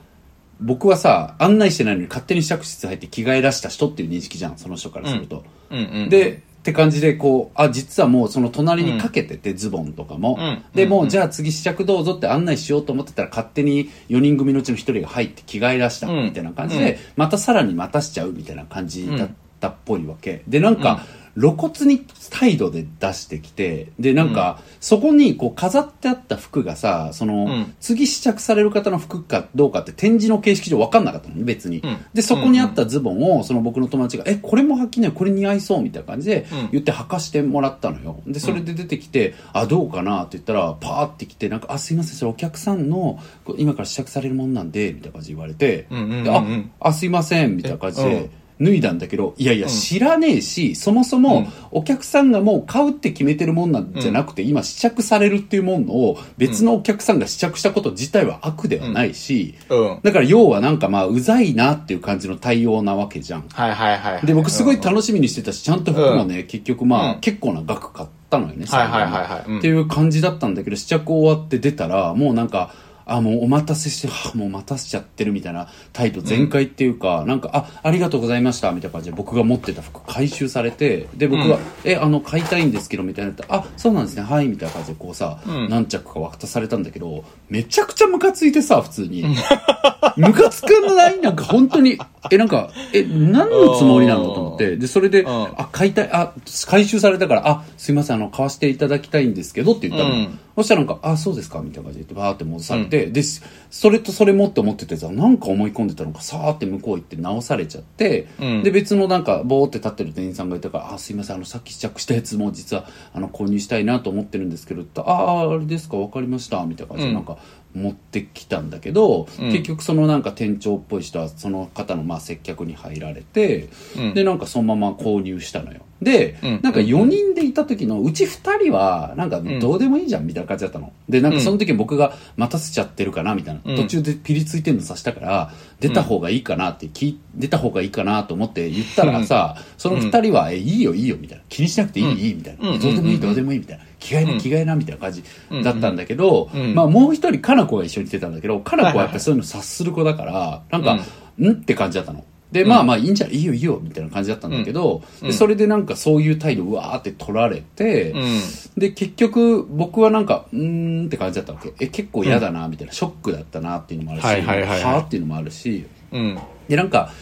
[0.60, 5.44] 僕はさ、案内してないのに勝手に試着室入って着替え出した人っていう認識じゃん、その人からすると。
[5.72, 5.80] うん。
[5.80, 6.10] うん。
[6.10, 10.38] で、って感じで、こう、あ、実はもうその隣にかけてて、ズボンとかも。
[10.40, 10.64] うん。
[10.76, 11.10] で、もう、うん。
[11.10, 17.00] じゃあ次試着どうぞって案内しようと思ってたら、勝手に4人組のうちの1人が入って着替え出した、うんみたいな感じで、うん。
[17.16, 20.44] またさらに待たしちゃうみたいな感じだったっぽいわけ。
[20.48, 21.04] で、なんか、
[21.40, 27.74] 露骨に態度で出してきて、で、なんか、そこにこう飾ってあった服がさ、その、うん。
[27.80, 31.80] 次試着される方の服かどうかって展示の形式上分かんなかったのね、別に。
[31.80, 31.98] うん。
[32.14, 36.70] で、そこにあったズボンを、その僕の友達が、え、これも履きなよ、これ似合いそう、みたいな感じでうん。
[36.72, 38.22] 言って履かしてもらったのよ。
[38.28, 40.24] で、それで出てきて、あ、どうかな？
[40.24, 43.20] って言ったら、パーって来て、なんか、あ、すいません、それお客さんの、
[43.58, 46.24] 今から試着されるもんなんで、みたいな感じで言われて、うんうんうんうん。
[46.24, 48.30] であ、あ、すいません、みたいな感じで、
[48.62, 49.70] 脱いだんだけど、いやいや、ん。
[49.70, 60.00] 知らねえし、そもそもうん、お客さんがもう買うって決めてるもんなんじゃなくて、今試着されるっていうものを、別のお客さんが試着したこと自体は悪ではないし、うん。
[60.04, 63.46] だから要はなんかまあ、うざいなっていう感じの対応なわけじゃん。
[63.52, 67.20] はいはいはいはいで、僕すごい楽しみにしてたし、ちゃんと服もね、結局まあ、うん。
[67.22, 69.52] 結構な額買ったのよね、はいはいはいはい。
[69.52, 69.58] うん。
[69.60, 72.74] っていう感じだったんだけど、試着終わって出たら、もうなんか、
[73.16, 81.62] あ、もうお待たせして、はあもう待たせちゃってるみたいな態度全開っていうか、なんか、あ、ありがとうございました、みたいな感じで僕が持ってた服回収されて、で、僕が、うん。
[81.84, 85.70] え、あの、買いたいんですけど、みたいなあ、そうなんですね、はい、みたいな感じでこうさ、うん。
[85.70, 89.24] 何着か渡されたんだけど、めちゃくちゃムカついてさ、普通に。
[90.18, 91.20] ムカつくない？
[91.22, 91.98] なんか本当に、
[92.30, 94.78] え、なんか、え、何のつもりなのと思って。
[94.78, 95.28] で、それで、ん。
[95.28, 96.34] あ、買いたい、あ、
[96.68, 100.30] 回収されたから、あ、すいません、あの、買わせていただきたいんですけどって言ったの。
[100.56, 108.64] うんそしたらなんか、あ、そうですかみたいな感じでバーって戻されて、で、それとそれもって思っててさ、なんか思い込んでたのか、さーって向こう行って直されちゃって、うん。
[108.64, 117.16] で、別のなんか、ボーって立ってる店員さんがいたから、あ、すいません、あの、さっき試着したやつも実は、あの、購入したいなと思ってるんですけど、ああ、あれですか、わかりました、みたいな感じで、うん。
[117.16, 117.38] なんか、
[117.74, 119.52] 持ってきたんだけど、うん。
[119.52, 124.14] 結局そのなんか店長っぽい人はその方のまあ接客に入られて、うん。
[124.14, 130.92] でなんかそのまま購入したのよで、うんなんか4人でいた時のうち2人はなんかどうでもいいじゃんみたいな感じだったの。
[131.08, 141.44] でなんかその時僕が待たせちゃってるかなみたいな、うん途中でピリついてんのさしたから出た方がいいかなって聞い出た方がいいかなと思って言ったらさ、その2人は「えいいよいいよ」みたいな。
[141.50, 142.80] 気にしなくていい、うんいいみたいな、うん。
[142.80, 143.84] どうでもいいうんどうでもいいみたいな。
[144.00, 145.24] 着替えうなん着替えなみたいな感じ
[145.64, 146.74] だったんだけど、うん。
[146.74, 150.96] まあもう一人かな子が一緒に来てたんだけどかな子はやっぱりそういうの察する子だからなんか、
[151.40, 151.52] ん？
[151.52, 152.24] って感じだったの。
[152.52, 155.28] で、まあまあいいんじゃん、いいよいいよ、みたいな感じだったんだけど、うん。
[155.28, 158.42] でそれでなんかそういう態度うわーって取られて、うん。
[158.78, 161.74] で、結局僕はなんか、うーんって感じだったわけ。
[161.80, 166.38] え、結構嫌だな、みたいな、ショックだったなっていうのもあるし、はいはいはいっていうのもあるし、うん。
[166.68, 167.14] で、なんか、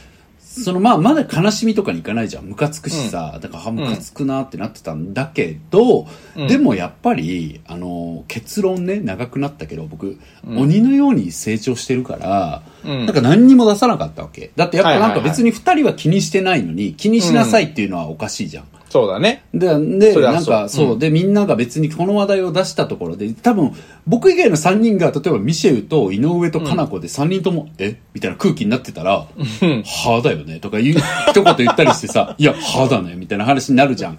[0.51, 2.45] そのまあまだ悲しみとかにいかないじゃん。
[2.45, 14.51] ムカつくしさ、だから、あ、ムカつくなってなってたんだけど、うんでもやっぱり、あの、結論ね、長くなったけど、僕、うん鬼のように成長してるから、うんなんか何にも出さなかったわけ。
[14.55, 18.65] だってやっぱなんか別に二人は気にしてないのに、気にしなさいっていうのはおかしいじゃん。
[18.89, 19.43] そうだね。
[19.53, 19.67] で、
[19.99, 23.71] で、なんか、そう、で、みんなが別にこの話題を出したところで、多分、
[24.07, 27.97] 僕以外の3人が、例えばミシェルと井上とかな子で3人とも、え？
[28.13, 30.97] みたいな空気になってたら、はぁだよねとか言う、
[31.29, 34.17] 一言言ったりしてさ、 いや、はぁだねみたいな話になるじゃん。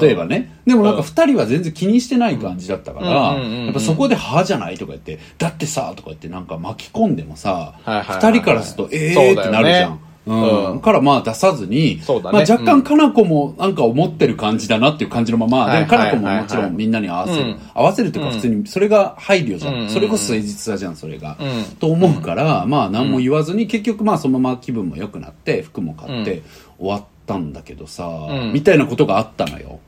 [0.00, 0.60] 例えばね。
[0.66, 3.42] でもなんか二人は全然気にしてない感じだったから、うん。
[3.42, 3.46] うん。
[3.46, 3.52] うん。
[3.58, 8.32] うんやっぱそこではぁじゃないとか言って、だってさ、とか言ってなんか巻き込んでもさ、はいはいはいはい。
[8.32, 10.00] 二人からすると、えそうーってなるじゃん。
[10.26, 10.72] うん。
[10.72, 12.02] うんからまあ出さずに、ね。
[12.22, 12.64] まあ、若うん。
[12.64, 17.58] 干かな子もなんか思ってる感じだなっていう感じのまま、はいでもかな子ももちろんみんなに合わせる、うん。
[17.74, 21.76] 合わせるというか普通にそれが配慮じゃん、うんそれこそ誠実さじゃんそれが、うん。
[21.76, 26.42] と思うからまあ何も言わずに結局まあそのまま気分も良くなって服も買って
[26.78, 28.52] 終わったんだけどさ、ん。
[28.52, 29.78] みたいなことがあったのよ、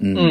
[0.00, 0.08] うん。
[0.08, 0.30] うんうんう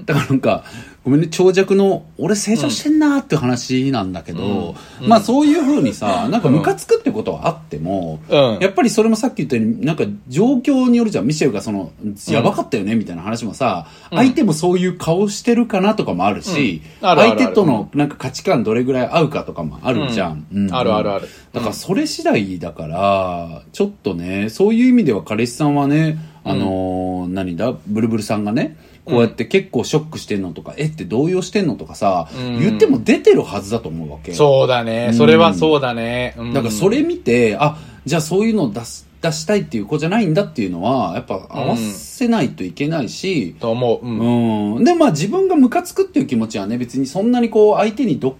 [0.00, 0.04] ん。
[0.04, 0.64] だからなんか、
[1.04, 5.08] ごめんね、長尺の、俺成長してんなーっていう話なんだけど、うん。
[5.08, 8.58] まあそういう風にさ、なんかムカつくってことはあっても、うん。
[8.60, 11.26] やっぱりそれもさっき言ったように、なんか状況によるじゃん。
[11.26, 11.90] ミシェルがその、
[12.28, 14.18] やばかったよねみたいな話もさ、うん。
[14.18, 20.46] 相手もそういう顔してるかなとかもあるし、相手とのなんか価値観どれぐらい合うかとかもあるじゃん。
[20.70, 21.28] あるあるある。
[21.52, 32.60] だからそれ次第だから、ちょっとね、そういう意味では彼氏さんはね、あのー何だ、ブルブルさんがね、こうやって結構ショックしてんのとか、えって動揺してんのとかさ、うん。
[32.60, 34.32] 言っても出てるはずだと思うわけ。
[34.32, 35.12] そうだね。
[35.12, 36.34] それはそうだね。
[36.38, 36.52] うん。
[36.52, 44.06] だからそれ見て、あ、じゃあそういうのを出す、出したいっていう子じゃないんだっていうのは、やっぱ合わせないといけないし、と思う。
[44.06, 44.76] うん。
[44.76, 44.84] うん。
[44.84, 48.36] で、まあ自分がムカつくっていう気持ちはね、別にそんなにこう相手にど、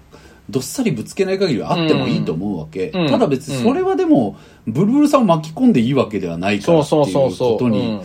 [0.51, 2.91] どっさりぶつけない限りはあってもいいと思うわけ。
[2.91, 3.09] うん。
[3.09, 7.59] ただ別にそれはでも、ブルブルさんを巻き込んでいいわけではないからそうっていうそうそうそうう。
[7.59, 8.01] ことに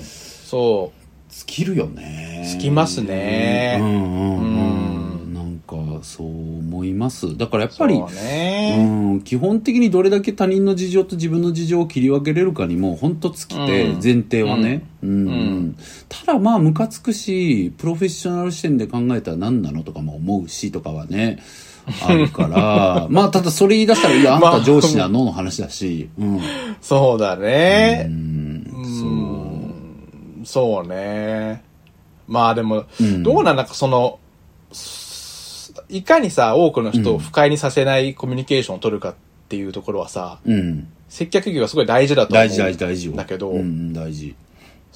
[1.30, 2.48] 尽きるよね。
[2.50, 3.78] 尽きますね。
[3.80, 5.22] うんうんうん。
[5.22, 5.34] うん。
[5.34, 7.38] なんかそう思います。
[7.38, 8.76] だからやっうぱり、そうね。
[8.80, 8.82] う
[9.16, 14.00] ん、基本的にどれだけ他人の事情と自分の事情を切り分けれるかにも本当尽きて、うん。
[14.02, 15.10] 前提はね、うん。
[15.10, 15.78] うん。
[16.08, 21.40] ただまあムカつくしプロフェッショナル視点で考えたら何なのとかも思うしとかはね
[22.02, 23.08] あるから。
[23.12, 26.42] まあただそれ言い出したらいやあんまあた上司なのの話だし、うん。
[26.82, 28.06] そうだね。
[28.08, 28.14] うん。
[30.40, 30.46] うん。
[30.46, 31.64] そうね。
[32.28, 33.24] まあでもうん。
[33.24, 34.20] どうなんだかその
[34.72, 39.16] すいかにさ多くの人を不快にさせないコミュニケーションを取るかっ
[39.48, 40.88] ていうところはさうん。
[41.10, 43.14] 接客業がすごい大事だと思う大事大事大事よ。
[43.14, 44.36] だけどうん、大事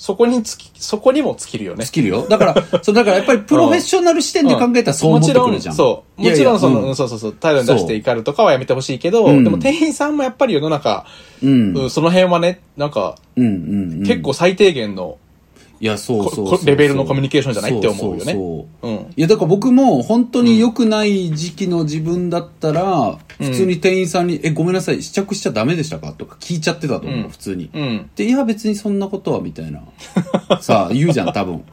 [0.02, 1.86] そこにつきそこにも尽きるよね。
[1.86, 2.26] 尽きるよ。
[2.28, 6.22] だから そうだからやっぱりプロフェッショナル視点で考えたらそう思ってくるじゃん、もちろん、そう。
[6.24, 9.32] もちろん、その、うそうそうそう、態度に出して怒るとかはやめてほしいけど、う。
[9.32, 11.06] んでも店員さんもやっぱり世の中、
[11.44, 11.78] うん。
[11.78, 13.56] うんその辺はね、なんか、うんうんう
[13.98, 14.04] ん。
[14.08, 15.20] 結構最低限の、
[15.82, 18.34] いや、そうそうそうレベルのコミュニケーションじゃないって思うよね。
[18.34, 18.96] そうそうん。
[19.16, 26.14] いや、だから僕も本当に良くない時期の自分だったら、普通に店員さんに、え、ごめんなさい、試着しちゃダメでしたか？
[26.14, 27.30] とか聞いちゃってたと思う、うん。
[27.30, 27.72] 普通に。
[27.74, 28.10] うん。
[28.16, 29.82] で、いや、別にそんなことは、みたいな。
[30.62, 31.64] さあ、言うじゃん、多分。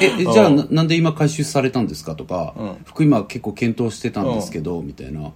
[0.00, 2.14] え、えじゃあな、なんで今回収されたんですか？
[2.14, 2.72] とか、うん。
[2.86, 5.30] 服今結構検討してたんですけど、みたいな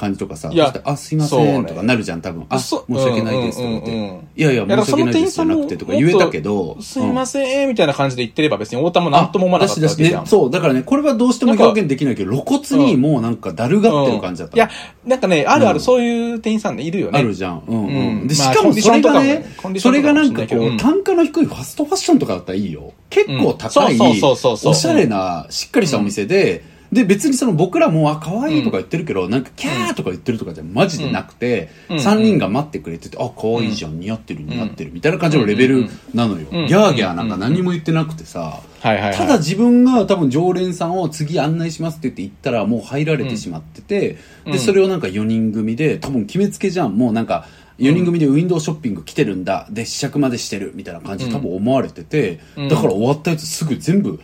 [0.00, 2.46] 感じとかさ、いやそしてあ、すいませんとかなるじゃん、多分。
[2.48, 4.20] あ、申そし訳ないですとか言って。
[4.36, 10.22] いやいや、申し訳ないですじゃなくてとか言えたけど、すいません、みたいな感じで言ってれば別に太田もなんとも思わなかったわけじゃん。
[10.22, 14.56] ね、そう、だからね、これはどうしても表現できないけど、露骨にもうなんかだるがってる感じだった。
[14.56, 14.70] いや、
[15.04, 17.18] なんかね、あるある、うんそういう店員さんね、いるよね。
[17.18, 17.62] あるじゃん。
[17.66, 18.26] うんうん。
[18.26, 19.44] で、しかもそれがね
[19.78, 22.92] それがなんかこう、単価の低いファストファッションとかだったらいいよ。
[23.08, 31.96] 結構高い、うんそうそうそうそうおしゃれな、しっかりしたお店で、で、別にその僕らも、あ、可愛いとか言ってるけど、なんか、キャーとか言ってるとかじゃマジでなくて、うん。
[31.98, 36.46] 3人が待ってくれてて、あ、可愛いじゃん、似合ってる、似合ってる、みたいな感じのレベルなのよ。
[36.50, 36.64] ギうん。
[36.66, 38.60] ャーギャーなんか何も言ってなくてさ。
[38.82, 44.16] ただ自分が多分常連さんを次案内しますって言って行ったらもう入られてしまってて、
[44.46, 44.52] うん。
[44.52, 46.96] で、それをなんか4人組で、多分決めつけじゃん。
[46.96, 47.46] もうなんか、
[47.78, 49.66] 4人組でウィンドウショッピング来てるんだ。
[49.70, 50.72] で試着までしてる。
[50.74, 54.20] みたいな感じで多分思われてて、だから終わったやつすぐ全部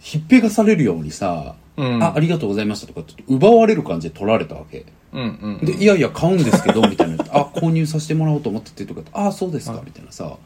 [0.00, 2.02] ひっぺがされるようにさ、うん。
[2.02, 4.84] あありがとうございましたとかって奪われる感じで取られたわけ。
[5.12, 5.64] うんうん。
[5.64, 7.24] でいやいや買うんですけどみたいな。
[7.30, 10.36] あ購入させてもらおうと思っててとかってああそうですかみたいなさ。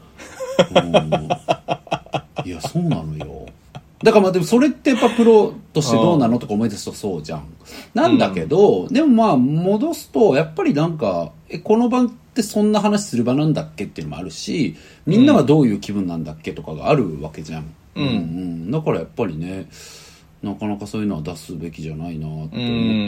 [0.75, 2.47] うん。
[2.47, 3.47] いやそうなのよ。
[4.03, 7.45] だからまあでもそれってやっぱプロとしてどうなのとか思い出すとそうじゃん。
[7.93, 14.75] なんだけど、でもまあ戻すとやっぱりなんかえこの場ってそんな話する場なんだっけっていうのもあるし
[15.05, 18.71] みんなはどういう気分なんだっけとかがあるわけじゃん、うんうん。
[18.71, 19.67] だからやっぱりね
[20.43, 22.57] なかなかそういうのは出すべきじゃないなって思った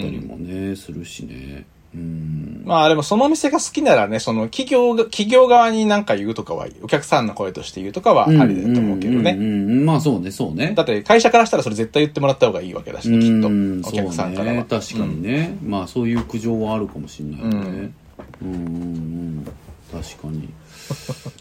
[0.10, 1.66] りもね、するしね。
[1.94, 2.64] うん。
[2.66, 9.34] まあでもそのお店が好きならね、その企業が、企業側に何か言うとかは、お客さんの声として言うとかはありだと思うけどね。
[9.34, 10.74] んうんうんまあそうねそうね。
[10.76, 13.90] だって会社からしたらそれ絶対言ってもらった方がいいわけだしね、きうんっと。
[13.90, 14.54] お客さんからは。
[14.54, 17.92] ね、確かにね、まあそういう苦情はあるかもしれないよね。
[18.42, 18.48] うん。
[18.48, 18.70] うんうんう
[19.42, 19.48] ん。
[19.92, 20.50] 確かに。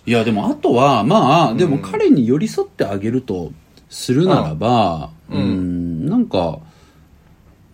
[0.06, 3.52] いやでもあとはまあでも彼に寄り添ってあげると
[3.94, 6.58] するならばううんんなんか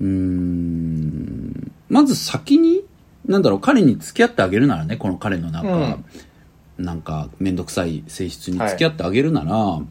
[0.01, 2.83] うんまず先に
[3.27, 5.99] なんだろう彼に付き合ってあげるならねこの彼のなんか、
[6.79, 9.87] なんか面倒くさい性質に付き合ってあげるなら、うん。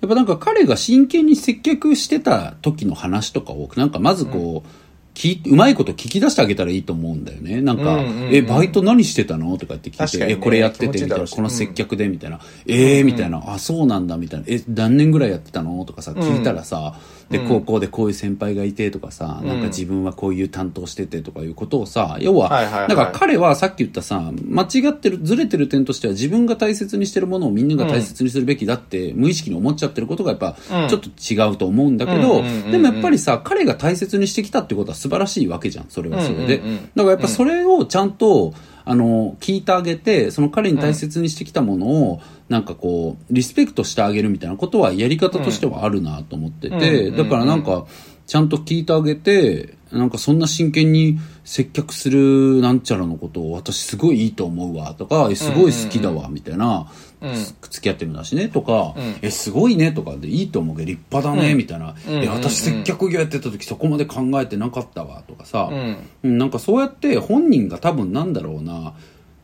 [0.00, 4.83] やっぱなんか彼が真剣に接客してた時の話とかを、なんかまずこう、聞
[5.22, 7.60] いうまいこと聞き出してあげたらいいと思うんだよね。
[7.62, 8.34] なんか、うんうんうん。
[8.34, 9.56] え、バイト何してたの？
[9.58, 10.32] とか言って聞いて、ね。
[10.32, 15.84] え、これやってて、みたいな、この接客で、みたいな、えー、みたいな、あ、そうなんだ、みたいな、え、何年ぐらいやってたの？
[15.84, 16.98] とかさ、聞いたらさ、
[17.30, 17.48] で、うん。
[17.48, 22.88] 高校でこういう先輩がいてとかさ、なんか自分はこういう担当しててとかいうことをさ、要は、はいはいはい。
[22.88, 30.88] なんか彼はさっき言ったさ、間違ってる、ずれてる点としては自分が大切にしてるものをみんなが大切にするべきだって、無意識に思っちゃってることがやっぱ、うん。
[30.88, 32.70] ちょっと違うと思うんだけど、うんうんうんうん。
[32.72, 36.58] でもやっぱりさ、彼が大切にしてきたってことは素晴らしいわけじゃん、それはそれで。
[36.58, 36.76] うんうんうん。
[36.76, 38.54] だからやっぱそれをちゃんと、
[38.86, 47.16] あの、聞いてあげて、その彼に大切にしてきたものを、なんかこう、リスペクトしてあげるみたいなことはやり方としてはあるなと思ってて、うん。
[47.16, 47.86] だからなんか、
[48.26, 56.90] ちゃんと聞いてあげて、なんかそんな真剣に接客するなんちゃらのことを私すごいいいと思うわとか、えすごい好きだわみたいな、
[57.20, 57.34] うん。
[57.34, 59.16] 付き合ってるんだしねとか、うん。
[59.22, 61.58] えすごいねとかでいいと思うけど立派だね、うん。
[61.58, 65.70] みたいな、うんえ私接客業やってた時そこまで考えてなかったわとかさ、
[66.22, 68.94] なんかそうやって本人が多分なんだろうな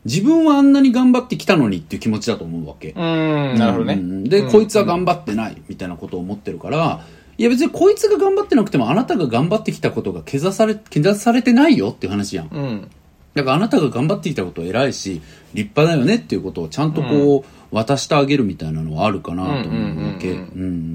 [0.04, 3.54] 自分はあんなに頑張ってきたのにっていう気持ちだと思うわけ、うん。
[3.58, 3.94] なるほどね。
[3.94, 7.04] うんで、こいつは頑張ってないみたいなことを思ってるから
[7.36, 12.90] いや別にこいつが頑張ってなくてもあなたが頑張ってきたことが消され消されてないよっていう話やんうん。
[13.34, 15.22] だからあなたが頑張ってきたことは偉いし
[15.54, 20.34] 立派だよねっていうことをちゃんとこう、渡してあげるみたいなのはあるかなと思うわけ。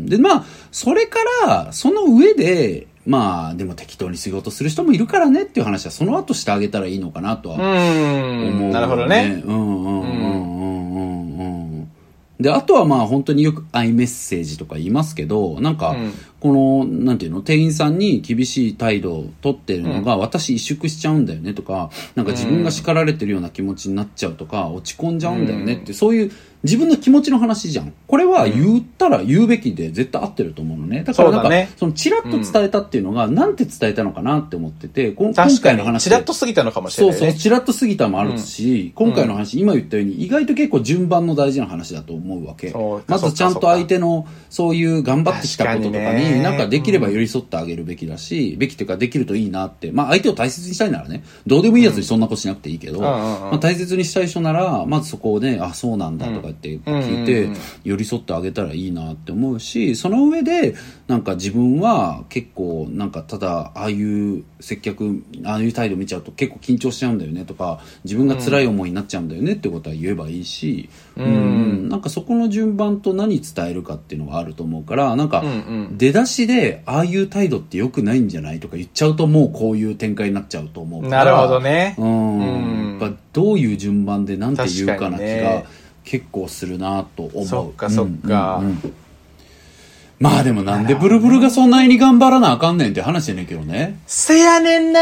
[0.09, 8.71] で、まあ、それから、その上で、まあ、でも適当に仕事する人もいるからねっていう話はその後してあげたらいいのかなとはう思う、ん。
[8.71, 9.43] なるほどね。。
[9.45, 9.55] うん。
[9.55, 9.85] うん。
[9.85, 10.01] うん。
[10.01, 10.95] うん。
[10.95, 11.39] うん。
[11.39, 11.43] う
[11.81, 11.91] ん。
[12.39, 15.77] で、あとはまあ本当によくアイメッセージとか言いますけど、なん。
[15.77, 16.13] かうん、
[16.45, 26.31] この、なんていうの、店員さんに厳しい態度を取ってるのが、私萎縮しちゃうんだよねとか、なんか自分が叱られてるような気持ちになっちゃうとか、落ち込んじゃうんだよねって、そういう
[26.65, 27.93] 自分の気持ちの話じゃん。
[28.07, 31.03] これは言ったら言うべきで絶対合ってると思うのね。
[31.03, 35.31] だからなんか、そねそのチラッと伝えたっていうのが、なんて伝えたのかなって思ってて、今。
[35.61, 36.09] 回の話で。
[36.09, 37.19] チラッと過ぎたのかもしれないね。
[37.19, 42.73] そうそう、チラッと過ぎたもあるし、今回の話、今言ったように、意外と結構順番の大事な話だと思うわけ。
[43.07, 57.49] まずちゃんと相手の、そういう頑張ってきたこととかになんかできれば寄り添ってあげるべきだし、べきというかできるといいなって、まあ相手を大切にしたいならね、どうでもいいやつにそんなことしなくていいけど、まあ大切にしたい人なら、まずそこをね、あ、そうなんだとか言って聞いて
[57.83, 60.75] 寄り添ってあげたらいいなって思うし、その上で、
[61.07, 75.51] なんか自分は結構、なんかただ、ああいう接客、ああいう態度見ちゃうと結構緊張しちゃうんだよねとか、自分が辛い思いになっちゃうんだよねってことは言えばいいし、うん、なんかそこの順番と何伝えるかっていうのがあると思うから、なんかうんう
[75.93, 75.97] ん。
[75.97, 81.25] 出だしで、ああいう態度って良くないんじゃないとか言っちゃうともうこういう展開になっちゃうと思うから。
[81.25, 81.95] なるほどね。
[81.97, 82.99] うん、うん。
[82.99, 85.65] やっぱどういう順番でなんて言うかな気がね。
[86.03, 87.45] 結構するなと思う。
[87.45, 88.57] そっかそっか。
[88.57, 88.93] うんうんうん。
[90.19, 93.99] まあでもなんでブルブルがそんなに頑張らなあかんねんって話やねんけどね。
[94.05, 95.01] せやねんな。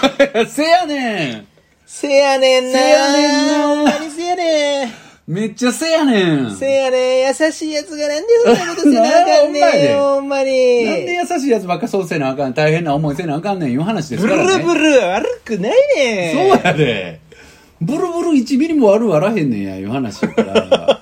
[0.48, 1.46] せやねん。
[1.86, 2.78] せやねんな。
[2.78, 3.66] せやねんな。
[3.66, 6.56] ほんまにせやねんめっちゃせやねん。
[6.56, 7.28] せやねん。
[7.28, 9.94] 優しいやつがなんでそんなことせなあかんねん。
[10.02, 10.84] ほんまに。
[10.84, 13.70] なんで優しいやつばっかそうせなあかん大変な思いせなあかんねん。
[13.70, 14.58] いう話ですブからね。
[14.58, 16.34] ルブル悪くないねん。
[16.34, 17.20] そうやで。
[17.80, 21.00] ブルブル1ミリも悪あらへんねんやいう話やから。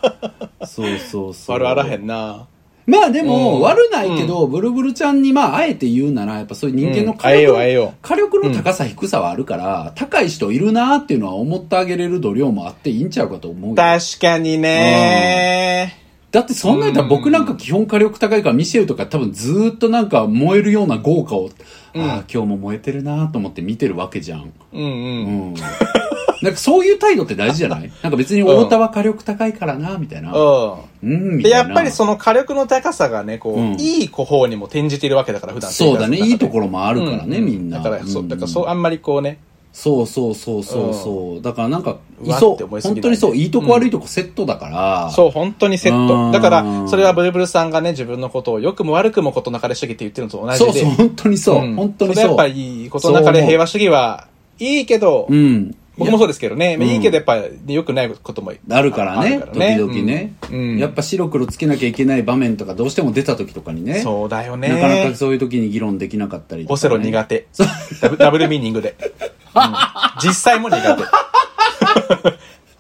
[0.68, 1.56] そうそうそう。
[1.56, 2.48] 悪あらへんな。
[2.88, 13.76] まあでも、うん悪ないけど、ブルブルちゃんにまあ、あえて言うなら、やっぱそういう人間のうんあえようあえよう火力の高さ、低さはあるから、高い人いるなっていうのは思ってあげれる度量もあっていいんちゃうかと思うよ。
[13.76, 15.98] 確かにね
[16.30, 21.50] だってそんなんやったら僕なんか基本火力高いからミシェルとか多分ずーっとなんか燃えるような豪華を、
[21.94, 24.52] ああ、今日も燃えてるなと思って見てるわけじゃん。
[24.72, 24.90] うんうん。
[24.90, 25.54] うん。
[26.42, 27.90] なんかそういう態度って大事じゃない？
[28.02, 30.32] なんか別に太田は火力高いからな、みたいな。
[30.32, 31.10] うん。
[31.10, 31.68] うん、みで、たいな。
[31.68, 36.18] やっぱりその火力の高さがね、こう、うんいい方にも転じているわけだから、普段そうだね。
[36.18, 37.78] いいところもあるからね、うみんな。
[37.80, 39.38] だから、そう、んだから、そう、あんまりこうね、
[39.70, 41.42] そうそうそうそうそう。
[41.42, 42.66] だからなんか、いそう。
[42.66, 43.36] 本当にそう。
[43.36, 45.10] いいとこ悪いとこセットだから。
[45.10, 46.28] そう、本当にセッうト。
[46.30, 50.64] んだから、それはブルブルさんがね、自分のことを良くも悪くもことなかれ主義って言ってるのと同じで。
[50.64, 51.64] そうそう、本当にそう。
[51.64, 52.24] ん本当にそう。
[52.24, 54.26] それやっぱり、ことなかれ平和主義は
[54.58, 55.76] いいけど、うん。
[55.98, 60.34] 僕もそうですけどね、うんいいけどやっぱり良くないこともあるからね時々ね、
[60.78, 64.00] やっぱ白黒つけなきゃいけない場面とかどうしても出た時とかにね。
[64.00, 64.68] そうだよね。
[64.68, 66.74] なかなかそういう時に議論できなかったりとか、ね。
[66.74, 67.46] オセロ苦手。
[68.18, 68.96] ダブルミーニングで。
[69.00, 69.08] うん
[70.22, 71.02] 実際も苦手。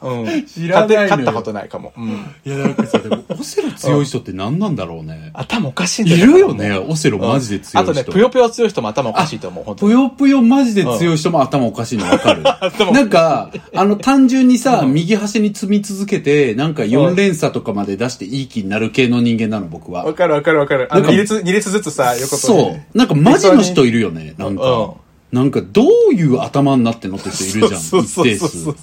[0.00, 0.46] うん。
[0.46, 1.92] 知らないのよ勝ったことないかも。
[1.96, 2.08] うん。
[2.44, 5.30] いや、なんかさ、でも、オセロ強い人って何なんだろうね。
[5.34, 7.90] 頭おかしいんいだるよね、オセロマジで強い人。
[7.90, 9.92] あとね、ぷよぷよ強い人も頭おかしいと思う、本当に。
[9.92, 12.42] ぷよぷよマジで強い人も頭おかしいの分かる。
[12.64, 20.14] 頭なんか、あの単純にさ、右端に積み続けて、なんか4連鎖とかまで出していい気になる系の人間なの、僕はわ。
[20.14, 20.86] かるわかるわかる。
[20.90, 22.98] あの、なんか2列、二列ずつさ、横とそねう。
[22.98, 24.94] なんかマジの人いるよね、なんうんか。
[25.32, 28.74] なんかどういう頭になってんのって人いるじゃん、そうそう一定そう数そう。。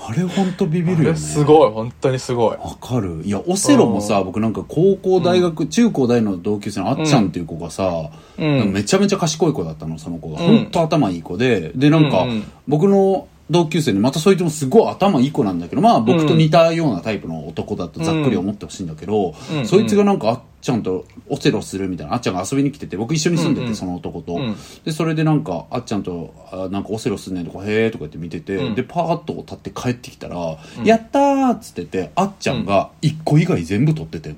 [0.00, 1.18] あれほんとビビるよね。
[1.18, 2.56] すごい、本当にすごい。
[2.56, 3.22] わかる。
[3.24, 10.40] いや、オセロもさ、僕なんか高校、大学、中高大の同級生のあっちゃんっていう子がさ、うんめちゃめちゃ賢い子だったの、その子が。
[10.40, 19.66] うんほんと頭いい子で、で、なんか、うんうん僕の同級生にまたそいつもすごい頭いい子なんだけど、まあ僕と似たようなタイプの男だとざっくり思ってほしいんだけど、うん。
[19.66, 24.34] そいつがなんかあっちゃんとオセロするみたいな、あっちゃんが遊びに来てて、僕一緒に住んでて、その男と。
[24.34, 24.56] うん。
[24.84, 28.74] で、それでなんか、あっちゃんと、あなんかオセロすんねんとか、へーとか言って見てて、うん。
[28.74, 34.34] で、パーッと立って帰ってきたら、やったーっつってて、あっちゃんが一個以外全部取ってて。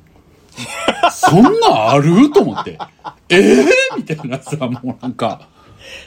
[1.11, 2.31] そんなんある？
[2.31, 2.79] と思って。
[3.31, 5.49] ええー、みたいなさ、もうなんか、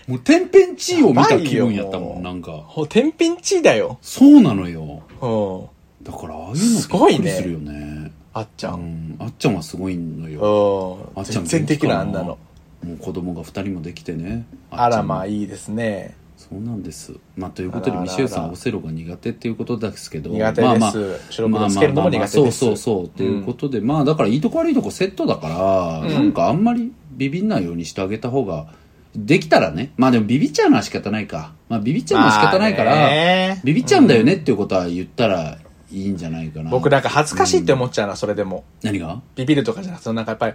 [0.07, 2.51] もう天変地異を見た気分やったもん、なんか。
[2.51, 3.97] ほ天品地位だよ。
[4.01, 5.01] そうなのよ。
[5.21, 6.03] うん。
[6.03, 8.11] だから、ああいうのすごいねするよね。
[8.33, 8.71] あっちゃ。
[8.71, 9.15] うんん。
[9.19, 10.99] あっちゃんはすごいのよ。
[11.15, 11.21] うん。
[11.21, 12.37] あっちゃん全然できない、あんなの。
[12.83, 14.45] もう子供が二人もできてね。
[14.71, 16.15] あら、まあいいですね。
[16.49, 17.13] そうなんです。
[17.37, 20.29] まあ、ということで、ミシェルさん、オセロが苦手っていうことですけど。
[20.29, 20.91] 苦手ですまあまあ
[21.29, 23.05] 白黒つけるのも苦手ですまあまあまあそうそうそう。
[23.05, 28.67] っていうことで、まあ、だからいいとこ悪いとこセットだから、うんなんかあんまりビビんないようにしてあげた方が、
[29.15, 29.93] できたらね。
[29.97, 31.53] まあでもビビっちゃうのは仕方ないか。
[31.69, 35.59] まあビビっちゃうのは仕方ないから、まあねビビっちゃうんだよねっていうことは言ったら
[35.91, 36.71] いいんじゃないかな。
[36.71, 38.63] 僕なんか恥ずかしいって思っちゃうな、それでも。
[38.81, 39.21] 何が？
[39.35, 40.53] ビビるとかじゃなくて、そのなんかやっぱり、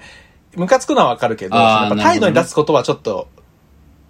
[0.56, 3.28] ムカつくのはわかるけど、そのあーやっぱ態度に立つことはちょっと、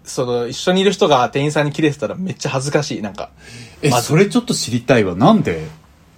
[0.04, 3.30] その、一緒にいる人が店員さんに切れてたらめっちゃ恥ずかしい、なんか。
[3.82, 5.14] え、まずそれちょっと知りたいわ。
[5.14, 5.66] なんで？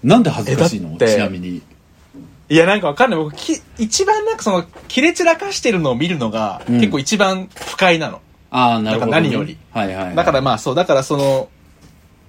[0.04, 0.90] なんで恥ずかしいの？
[0.90, 1.62] えだってちなみに。
[2.50, 3.18] いや、なんかわかんない。
[3.18, 8.20] 僕、き一番なんかその、切れ散らかしてるのを見るのが、うん結構一番不快なの。
[8.50, 9.12] ああ、なるほど、ね。
[9.12, 9.56] なんか何より。
[9.70, 10.16] はいはい、はい。
[10.16, 11.48] だからまあそう、だからその、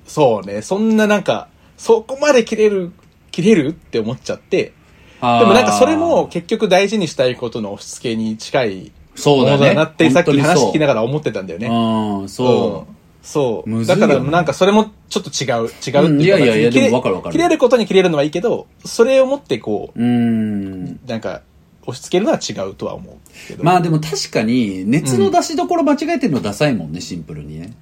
[0.05, 2.91] そうね、そんななんか、そこまで切れる、
[3.31, 4.73] 切れるって思っちゃって、
[5.21, 11.67] あー、でもなんかそれも結局大事にしたいことの押し付けに近いそうだねものだなってさっき話聞きながら思ってたんだよね。
[11.67, 13.00] うん、そう。
[13.21, 13.85] うんそう。
[13.85, 20.99] だからなんかそれもちょっと違う、違うっていうか、うんいやいやいや切れでもわかるわかる切れることに切れるのはいいけど、それをもってこうーん。
[21.05, 21.41] う、なんか、
[21.83, 23.15] 押し付けるのは違うとは思う
[23.47, 23.63] けど。
[23.63, 27.73] まあでも確かに、熱の出しどころ間違えてるのダサいもんね、シンプルにね。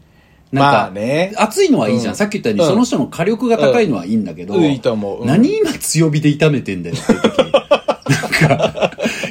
[0.52, 2.14] なんか、まあね熱いのはいいじゃん。
[2.14, 7.38] うんさっき言ったように、うんその人の火力が高いのはいいんだけど、うんいいと思ううん何今強火で炒めてんだよっていう時。
[8.10, 8.89] なんか、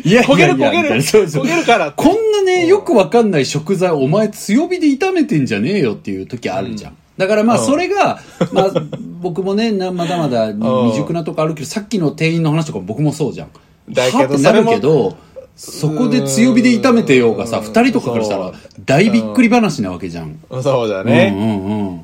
[0.08, 0.96] いやい焦げる焦げる。
[0.96, 1.44] なそうそう。
[1.44, 1.92] 焦げるから。
[1.92, 6.96] こんなね、よくわかんない食材、お前強火で炒めてんじゃねえよっていう時あるじゃん。
[7.16, 7.66] だからまあうん。
[7.66, 8.20] それが、
[8.52, 8.72] まあ
[9.20, 13.48] 僕もね、なまだまだ未熟なとこあるけど、さっきの店員の話とかも僕もそうじゃん。
[13.90, 15.16] だけどはってなるけど、
[15.56, 17.64] そこで強火で炒めてようがさ、うん。
[17.64, 18.52] 二人とかからしたら
[18.84, 20.38] 大びっくり話なわけじゃん。
[20.62, 21.34] そうだうんね。
[21.36, 22.00] うんうん。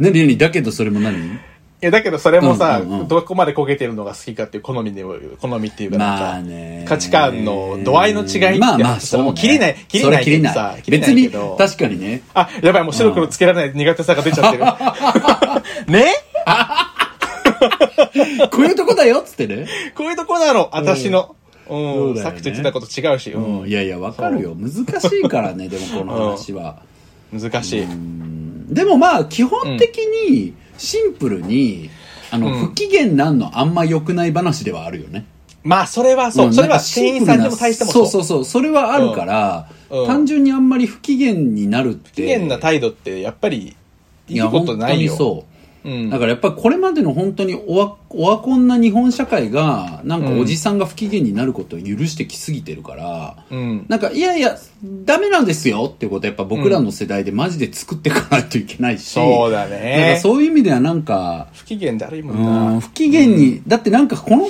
[0.00, 0.36] 何何？
[0.36, 1.38] だけどそれも何？
[1.82, 6.84] いや、だけどそれもさ、うんうんうんどこまで焦げてるのが好きかっていう好みで、好みっていうかなんか、まあね。
[6.88, 12.22] 価値観の度合いの違いってまあまあそれもね切れない切れない切れないけどさ切れな別にいけど確かにね。
[12.34, 14.64] あ、やばい、もう白黒つけられない苦手さが出ちゃってる。
[15.92, 16.06] ね？
[18.50, 19.66] こういうとこだよっつってね。
[19.94, 21.34] こういうとこなの、私の。
[21.68, 22.16] うん。
[22.16, 23.68] さっきと言ってたこと違うし、ううん、ん。
[23.68, 24.54] いやいや、わかるよ。
[24.54, 24.70] 難
[25.00, 26.76] しいからね、でもこの話は。
[27.32, 27.82] 難しい。
[27.82, 31.90] うんでもまあ、基本的に、シンプルに、
[32.30, 35.26] あの、うん不機嫌なんのあんま良くない話ではあるよね。
[35.62, 36.48] まあ、それはそう。
[36.48, 38.06] んそれは店員さんでも対してもそう。
[38.06, 38.44] そうそうそう。
[38.44, 42.10] それはあるから、うんうん単純にあんまり不機嫌になるって。
[42.10, 43.76] 不機嫌な態度って、やっぱり、
[44.28, 45.12] いいことないよ。
[45.12, 45.55] や本当にそう。
[45.86, 46.10] うん。
[46.10, 53.86] だからやっぱりこれまでの本当にオワオワコンな日本社会が、なんかおじさんが不機嫌になることを許してきすぎてるから、うん。
[53.88, 54.58] なんか、いやいや、
[55.04, 60.18] ダメなんですよってことはやっぱ僕らの世代でマジで作っていかないといけないし、そうだなんかね。
[60.20, 62.80] そういう意味ではなんか、不機嫌だるいもうんん、な。
[62.80, 64.48] 不機嫌に、だってなんかこの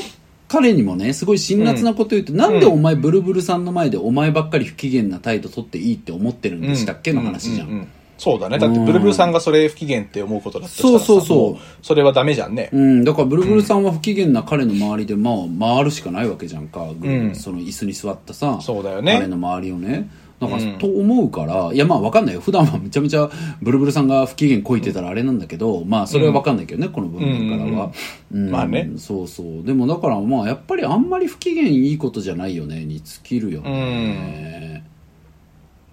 [0.48, 7.88] 彼にもね、すごい辛辣なこと言うと、なんでお前ブルブルさんの前でお前ばっかり不機嫌な態度取っていいって思ってるんでしたっけの話じゃん。
[8.18, 8.58] うううそうだね。
[8.58, 12.70] だって、ブルブルさんがそれ不機嫌って思うことだったらそうそうそうもそれはダメじゃんね。
[12.72, 15.34] うん、だからブルブルさんは不機嫌な彼の周りで、まあ、
[15.76, 20.08] 回るしかないわけじゃんか、んその椅子に座ったさ、そうだよね彼の周りをね。
[20.40, 22.42] なんか、うんと思うから、いや、まあ、わかんないよ。
[22.42, 23.30] 普段はめちゃめちゃ、
[23.62, 27.90] ブルブルさんが不機嫌こいてたらあれなんだけど、まあ、それはわかんないけどね、この部分からは。
[28.32, 29.64] うんまあねそうそう。
[29.64, 34.84] でも、だから、まあ、やっぱりあんまり不機嫌いいことじゃないよね、に尽きるよね。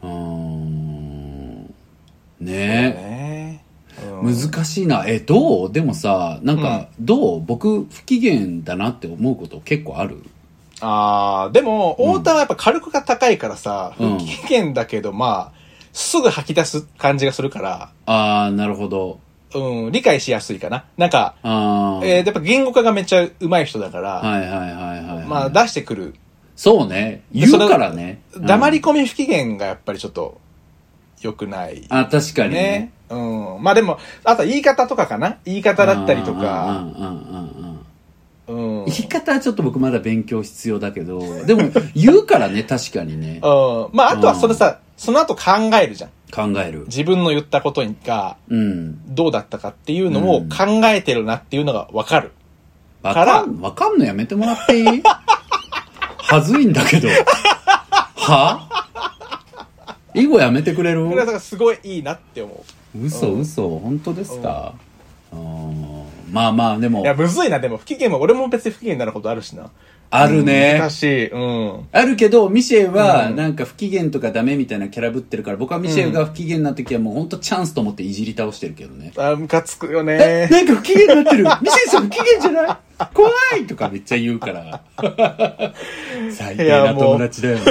[0.02, 1.74] うーん。
[2.44, 2.58] ねえ。
[2.58, 3.64] ね
[4.22, 5.06] うん難しいな。
[5.08, 5.72] え、どう？
[5.72, 7.42] でもさ、なんか、どう？
[7.46, 10.24] 僕、不機嫌だなって思うこと結構ある？
[10.82, 15.64] ああ、でも、太田はやっぱ火力が高いからさ、うん不機嫌だけど、まあ、
[15.94, 19.20] すぐ吐き出す感じがするから、あー、なるほど。
[19.54, 20.86] うん、理解しやすいかな。
[20.98, 22.06] なんか、あー。
[22.06, 25.28] えー、やっぱ言語化がめっちゃ上手い人だから、はいはいはいはい。
[25.28, 26.16] まあ出してくる。
[26.56, 27.22] そうね。
[27.32, 28.22] 言うからね。
[28.36, 30.42] 黙りうん込み不機嫌がやっぱりちょっと、
[31.24, 31.84] 良くない。
[31.90, 32.92] あ、確かにねね。。
[33.10, 33.64] うん。
[33.64, 37.84] まあでも、あとは言い方とかかな言い方だったりとうんか、うんうん
[38.48, 38.80] うんうん。
[38.80, 38.86] うん。
[38.86, 43.40] 言い方はちょっと僕まだ勉強必要だけど、でも言うからね、 確かにね。
[43.44, 43.90] うん。
[43.94, 45.42] まああとはそれさ、その後考
[45.82, 46.10] えるじゃん。
[46.34, 46.86] 考える。
[46.88, 49.16] 自分の言ったことがうん。
[49.16, 52.32] どうだったかっていうのをうん考えてるなっていうのがわかる。
[53.04, 55.04] わからかん、わかんのやめてもらっていい？
[56.26, 57.10] はずいんだけど。
[58.16, 58.68] は？
[60.14, 62.64] 囲碁やめてくれるこれはだからすごいいいなって思
[63.04, 63.80] 嘘嘘。
[63.80, 64.74] 本当ですか？
[65.32, 66.04] あー。
[66.32, 66.90] まあまあでう。
[66.90, 67.02] も。
[67.02, 69.70] いや、むずいな、でも不機嫌も、俺も別に不機嫌になることあるしな。
[70.16, 70.78] あるね。
[70.80, 71.28] 難しい。
[71.32, 71.88] うん。
[71.92, 73.36] あるけどミシェルはうん。
[73.36, 79.12] なんか不機嫌とかダメみたいなキャラぶってるから僕はミシェルが不機嫌な時はもう本当チャンスと思っていじり倒してるけどね。
[79.18, 80.48] あ、ムカつくよえね。
[80.52, 81.44] なんか不機嫌になってる？
[81.46, 82.78] ミシェルさん不機嫌じゃない？
[83.12, 84.82] 怖いとかめっちゃ言うから。
[86.32, 87.64] 最低な友達だよね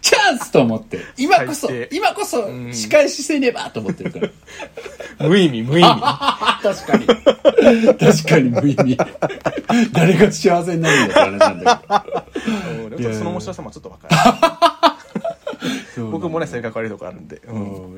[0.00, 1.00] チャンスと思って。
[1.16, 2.72] 今こそ今こそん。
[2.72, 5.28] 仕返しせねばと思ってるから。
[5.28, 6.00] 無意味、無意味。
[6.62, 7.06] 確かに。
[7.06, 8.98] 確かに無意味。
[9.92, 12.04] 誰が幸せになるんだって話なんだ
[12.46, 14.90] うんでもちょっとその面白さもちょっとわかる。
[15.94, 17.40] けど僕もね、性格悪いとこあるんで。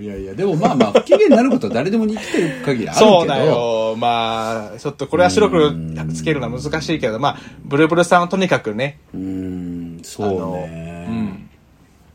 [0.00, 0.34] いやいや。
[0.34, 3.10] でもまあまあ不機嫌になることは誰でも生きてる限りあるけど。
[3.20, 3.94] そうだよ。
[3.96, 5.70] まあ、ちょっとこれは白黒
[6.12, 10.91] つけるのは難しいけど、まあ、ブルブルさんはとにかくね、うーんそうね、うん。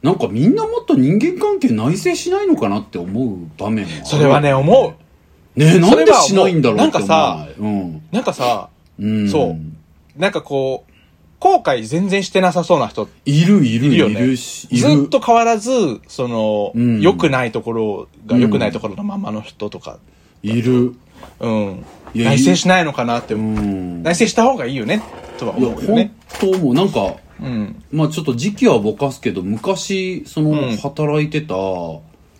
[0.08, 4.06] なんかみんなもっと人間関係内省しないのかなって思う場面もある。
[4.06, 4.96] それはね、思
[5.54, 5.60] う。
[5.60, 7.00] ねえなんでしないんだろうなんか
[7.60, 9.58] うん、なんかさ、うん、そ
[10.16, 10.20] う。
[10.20, 10.92] なんかこう、
[11.42, 14.22] 後悔全然してなさそうな人いるいるいいるよね。
[14.22, 14.98] るしいる。
[14.98, 17.02] ずっと変わらず、その、うん。
[17.02, 20.00] 良くないところが良くないところのままの人とか、
[20.42, 20.94] いる。
[21.42, 21.86] うん。
[22.16, 23.38] 内省しないのかなってう。
[23.40, 24.04] ん。
[24.04, 25.02] 内省した方がいいよね、
[25.38, 26.14] とは思うよね。
[26.40, 26.74] 当もう。
[26.74, 27.84] なんかうん。
[27.92, 30.78] まあちょっと時期はぼかすけど昔そのうん。
[30.78, 31.56] 働いてた、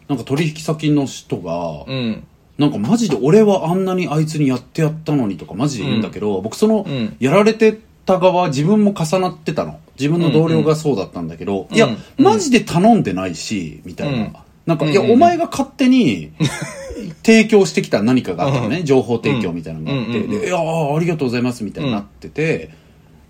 [0.08, 2.24] なんか取引先の人が、うん。
[2.58, 7.16] なんかマジで俺はあんなにあいつにやってやったのにとかマジで言うんだけど、僕そのうん。
[7.20, 9.80] やられてた側自分も重なってたの。
[10.00, 12.24] 自分の同僚がそうだったんだけど、いや、うん。
[12.24, 14.36] マジで頼んでないしみたいな、うん。
[14.66, 14.92] なんか、うん。
[14.92, 16.32] いやお前が勝手に
[17.24, 20.16] 提供してきた何かがあったのね、情報提供みたいなのがあって、うん。
[20.16, 20.34] うん。
[20.36, 20.42] うん。
[20.42, 22.72] でいやあありがとうございますみたいになってて、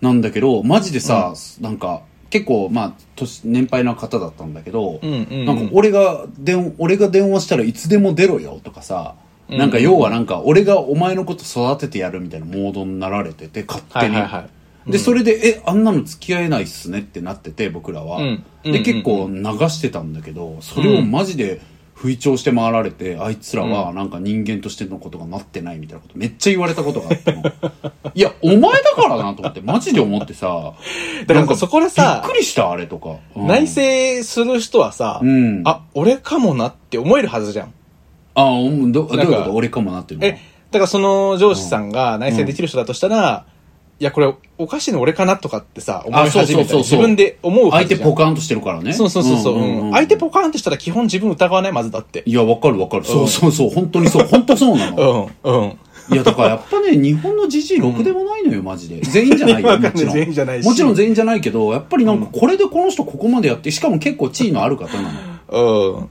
[0.01, 5.45] なんだけどマジでさ、なんか結構まあ年年配な方だったんだけど、うんうんうん。
[5.45, 9.27] なんか俺が電俺が電話したらいつでも出ろよとかさ、うん
[9.57, 14.49] なんか要はなんか俺がお前のこと育ててやるみたいなモードになられてて勝手に、はいはいは
[14.87, 14.91] い。
[14.91, 18.23] でそれでえあんなの付き合えないっすねってなってて僕らは、うん。
[18.23, 18.83] うんうんでうん。
[18.83, 21.61] 結構流してたんだけどそれをマジで
[21.99, 27.41] 吹聴して回られてあいつらはなんか人間としてのことがなってないみたいなことめっちゃ言われたことがあったの。
[28.13, 30.73] いやお前だからなと思ってマジで思ってさ
[31.25, 33.47] だからそこでさびっくりしたあれとか、うん。
[33.47, 35.63] 内省する人はさ、うん。
[35.65, 37.73] あ、俺かもなって思えるはずじゃん。
[38.35, 39.53] あうんどどういうこと？
[39.55, 40.27] 俺かもなっていうの？
[40.27, 40.39] はえ、
[40.69, 43.45] だからその上司さんが内省できる人だとしたら、
[43.99, 48.93] いや、これ、おかしいの俺かなとかってさ、思い始めたり、そうそうそう自分で思う相手ポカーンとしてるからね。
[48.93, 52.21] そうそうそうそう、相手ポカーンってしたら基本自分疑わないまずだって。
[52.25, 53.05] いや、わかるわかる。
[53.05, 53.69] そうそうそう。
[53.71, 54.27] 本当にそう。
[54.27, 55.29] 本当そうなうの。
[55.43, 55.77] ん、うん。
[56.09, 59.01] いや、だからやっぱね、日本のじじいろくでもないのよ、マジで。
[59.01, 60.13] 全員じゃないよ、 もちろん。
[60.13, 65.09] 全員じゃないしもちろん全員じゃないけど、やっぱりなんかこれでこの人ここまでやって、しかも結構地位のある方なの。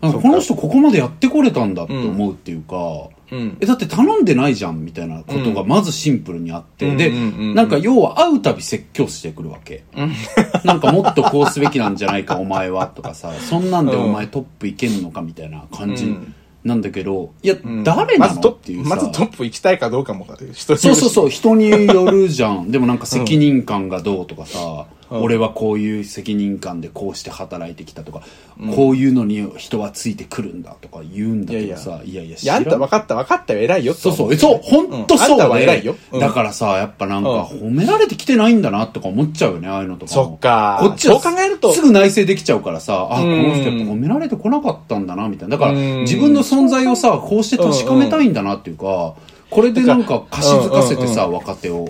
[0.02, 0.12] うん。
[0.12, 3.56] この人ここまでやってこれたんだって思うっていうか、うん。
[3.60, 7.54] え、だって頼んでないじゃんみたいなことがまずシンプルにあって、で、うんうんうんうん。
[7.54, 9.84] なんか要は会うたび説教してくるわけ。
[10.64, 16.34] なんかもっとこうすべきなんじゃないかお前はとかさ、そんなんでお前トップいけんのかみたいな感じうん。
[16.64, 17.84] なんだけど、いや、うん。
[17.84, 18.90] 誰なのまずトっていうさ。
[18.90, 20.64] まずトップ行きたいかどうかもか人によるし。
[20.64, 22.70] そうそうそう、人によるじゃん。
[22.72, 24.58] でもなんか責任感がどうとかさ、
[24.90, 28.22] うん俺はこういう責任感でこうして働いてきたとか、
[28.74, 35.06] こういうのに人はついてくるんだとか言うんだけどさ、いやいや、いや、あんた分かった分かったよ、偉いよそうそう、えそう、ほん。
[35.06, 35.96] とそううんあんたはで、偉いよ。
[36.12, 36.20] うん。
[36.20, 37.38] だからさ、やっぱなんかうん
[37.68, 40.24] 褒められてきてないんだなとか思っちゃうよね、ああいうのとかも。
[40.24, 40.78] そっか。
[40.80, 41.72] こっちはそう考えると。
[41.72, 45.56] すぐ内省できちゃうからさ、あ、こうんの人やっぱ褒められてこなかったんだな、みたいな。
[45.56, 46.00] だからうん。
[46.02, 49.14] 自分の存在をさ、こうして確かめたいんだなっていうか、
[49.50, 51.88] これでなんか貸し付かせてさ、若手を。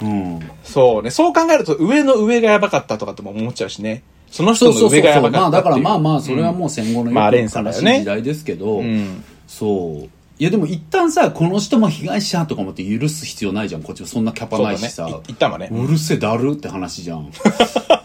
[0.00, 0.50] うん。
[0.64, 1.10] そうね。
[1.10, 4.02] そう考えると、上の上がやばかったとかっても思っちゃうしね。
[4.30, 4.88] その人の。
[4.88, 9.24] 上がやばかったまあだからまああ、まあ、それはもう戦後のまあ連よく悲しい時代ですけど、うん。
[9.46, 10.08] そう。
[10.40, 13.82] いやでも一旦さ、この人も被害者とか思って許す必要ないじゃん。
[13.82, 15.08] こっちもそんなキャパないしさ。。
[15.08, 15.68] い一旦はね。
[15.72, 17.32] うるせえだるって話じゃん。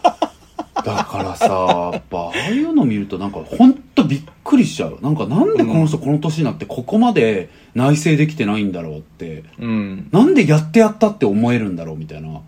[0.86, 5.00] だからさ、やっぱ、ああいうの見るとなんか、ほんとびっくりしちゃう。
[5.02, 9.44] なんか、なんでこの人この年になってここまで内省できてないんだろうって。
[9.60, 10.10] うん。
[10.12, 12.42] なんでやってやったって思えるんだろうみたいな。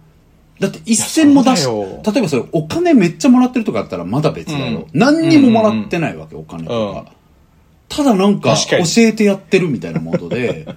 [0.59, 4.88] だって一銭も出し、例えばそれお金めっちゃもらってるとかだったらまだ別だよ。
[4.93, 6.99] 何にももらってないわけ、お金とか。
[7.09, 7.15] うん
[7.88, 10.67] ただなんか教えてやってるみたいなモードで、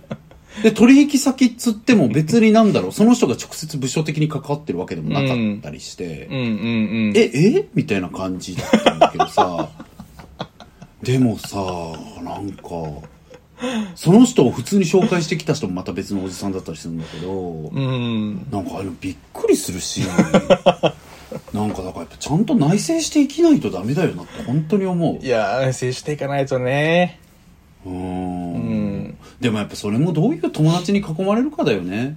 [0.62, 6.46] で、取引先っつっても別になんだろう、その人が直接部署的に関わってるわけでもなかったりして、うんうんう
[7.12, 7.12] ん。
[7.16, 7.68] え、え？
[7.74, 9.70] みたいな感じだったんだけどさ、
[11.02, 11.56] でもさ、
[12.22, 12.62] なんか、
[13.94, 18.46] その人を普通に紹介してきた人もまた別のおじさんだったりするんだけど、うん。
[18.50, 20.02] なんかあれびっくりするし、
[21.52, 25.24] なんかだからやっぱちゃんと内省して生きないとダメだよなって本当に思う。
[25.24, 27.20] いや、接していかないとね。
[27.86, 28.56] うーんう
[29.08, 29.18] ん。
[29.40, 32.16] でもやっぱそれもどういう友達に囲まれるかだよね。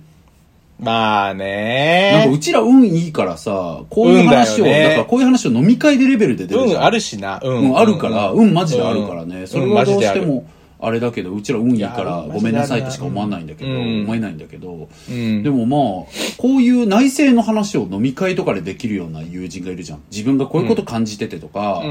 [0.80, 2.39] まあなんかねう。
[2.39, 6.82] ちら運いいからさ、こういう話を、運だよねだからこういう話を飲み会でレベルで出るじゃん。
[6.82, 7.39] 運あるしな。
[7.43, 9.41] ううん、あるから、う運マジであるからね。
[9.41, 10.45] うんそれはどうしても、
[10.84, 15.43] あれだけど、うちら運いいかいら、やごめんなさいとしか思わないんだけど、うん思えないんだけど、うん。
[15.43, 20.01] でもまあ、こういう内政の話を飲み会とかでできるような友人がいるじゃん。
[20.12, 21.88] 自分がこういうこと感じててとか、こう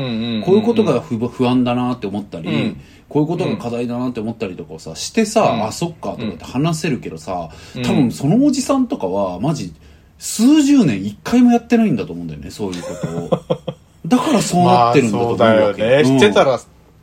[0.57, 2.81] いうことが不不安だなって思ったり、うん
[3.11, 9.75] こういうことが課題だなって思ったりとかをさ、してさ、うんあ、そっかとかって話せるけどさ、うん多分そのおじさんとかは、マジ、
[10.19, 12.89] 数十年一回もやってないんだと思うんだよね、そういうこ
[13.29, 13.43] とを。
[14.07, 15.83] だからそうなってるんだと思うまあそうわけ。
[15.83, 16.11] だよね。
[16.11, 16.61] うんしてたら、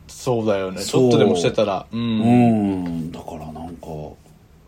[0.08, 0.82] そうだよね。
[0.82, 1.86] ちょっとでもしてたら。
[1.91, 1.97] う。
[1.97, 3.88] うんん、だからなんか、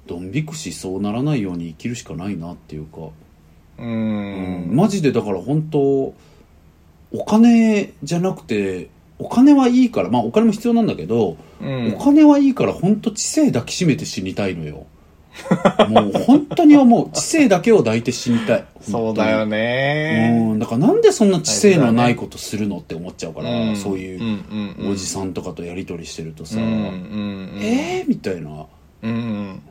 [0.07, 2.97] ドン引くしそうならないように生きるしかないなっていうか、
[3.77, 4.75] ううんん。
[4.75, 6.15] マジでだから本当お
[7.25, 8.89] 金じゃなくて、
[9.19, 14.87] お金はいいから、まあお金も必要なんだけど、うんお金はいいから本当知性抱きしめて死にたいのよ。
[15.89, 17.11] もう本当に思う。
[17.11, 18.65] 知性だけを抱いて死にたい。
[18.81, 20.31] そうだよね。
[20.31, 20.49] ね。
[20.51, 27.59] うん、だからなんでそんな知性のないことするのって思っちゃうから、うんそういううんうんおじさんとかとやりとりしてるとさ、うんうんうん。
[27.61, 28.09] えー？
[28.09, 28.65] みたいな。
[29.03, 29.61] うん。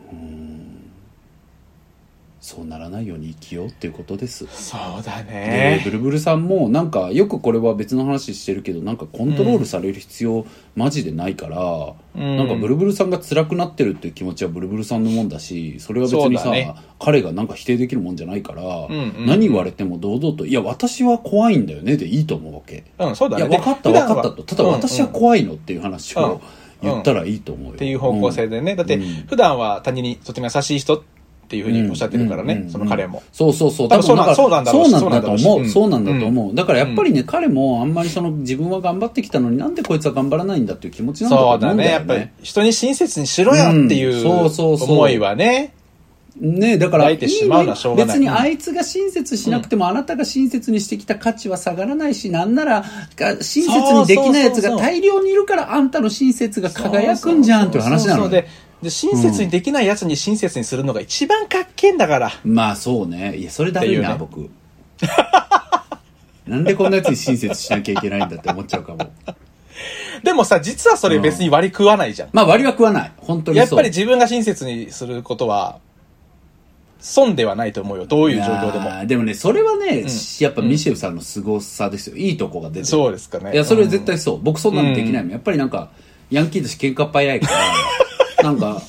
[2.40, 4.46] そうならないように生きようっていうことです。
[4.46, 5.90] そうだでねブ。
[5.90, 11.58] ルブルさんもなんかよくこれは別の話してるけどなんかコントロールされる必要マジでないから、
[12.14, 22.84] うんなんかブルブルさんが辛くなってるっていう気持ちはブルブルさんのもんだしそれは別にさ、ね彼がなんか否定できるもんじゃないから、んうんうん何言われても堂々と「いや私は怖いんだよね」でいいと思うわけ。
[22.98, 23.48] うん、そうだね。
[23.48, 26.40] いや分かった分かったとただ私はっ怖いのっていう話を
[26.82, 27.78] うん言ったらいいと思うよ。
[27.78, 28.76] ていう方向性でね。
[28.76, 31.02] だってうん、普段は他人にとても優しい人っ
[31.48, 33.22] ていうふうにおっしゃってるからね、その彼も。
[33.32, 33.88] そうそうそう。
[33.88, 35.68] 多分そうなんうなんだそうなんだと思う。
[35.68, 36.54] そうなんだと思う。
[36.54, 41.84] だからやっぱりね、彼もあんまりその自分は頑張ってきたのになんでこいつは頑張らないんだっていう気持ちなんだと思そううんだね。
[41.84, 42.10] だよね。
[42.10, 45.72] やっぱり人に親切にしろよっていう思いはね。
[46.40, 47.26] ねだから、別
[48.18, 52.84] にあいつが親切しなくても、あなたが親切にしてきた価値は下がらないし、なんなら、
[53.16, 58.28] が親切にできないやつが大量にいるから、あんたの親切が輝くんじゃんっていう話なのよ。
[58.28, 58.88] そうそうそうで。
[58.88, 62.32] で、親切にできないやつに親切にするのが一番かっけえんだから。
[62.44, 63.36] まあそうね。
[63.36, 64.50] いや、それだるいな、って僕。
[66.46, 69.10] なんでこんなやつに親切しなきゃいけないんだって思っちゃうかも。
[70.22, 72.28] でもさ、実はそれ別に割り食わないじゃん。
[72.32, 73.12] まあ割は食わない。
[73.18, 73.66] 本当にそう。
[73.66, 75.78] やっぱり自分が親切にすることは、
[77.00, 78.06] 損ではないと思うよ。
[78.06, 78.84] どういう状況でも。
[78.84, 80.04] いやーでもね、それはね、
[80.40, 82.16] やっぱミシェルさんの凄さですよ。
[82.16, 82.86] いいとこが出てる。
[82.86, 83.52] そうですかね。
[83.52, 84.40] いや、それは絶対そう。
[84.42, 85.32] 僕そんなのできないもん。
[85.32, 85.90] やっぱりなんか、
[86.30, 87.52] ヤンキーだし喧嘩っ早いから、
[88.48, 88.82] なんか、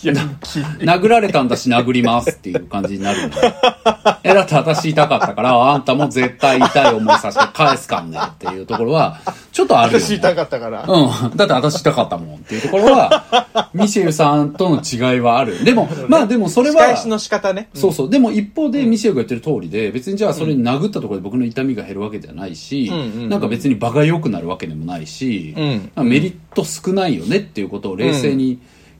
[0.81, 3.53] な殴られたんだし殴りますっていう感じになるんだよ。
[4.23, 9.19] え、だって私痛かったから、あんたも絶対痛い思いさせて返すかんねっていうところは、
[9.51, 10.05] ちょっとあるよ、ね。
[10.05, 10.85] 私痛かったから。
[10.87, 11.37] うん。
[11.37, 15.63] だって私痛かったもんっていうところは、 ミシェルさんとの違いはある。
[15.63, 17.69] でも、まあでもそれは、仕返しの仕方ね。
[17.73, 18.09] そうそう。
[18.09, 28.59] でも一方でミシェルが言ってる通りで、別にじゃあそれに殴ったところで僕の痛みが減るわけじゃないし、うんうんうんなんか別に場が良くなるわけでもないし、メリット少ないよねっていうことを冷静に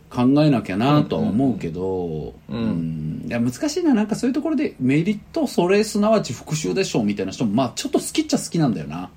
[0.10, 3.94] 考えなきゃなとは思うけど、うんいや難しいな。
[3.94, 9.12] なんかそういうところでメリット、それすなわち復讐でしょうみたいな人も、まあちょっと好きっちゃ好きなんだよな。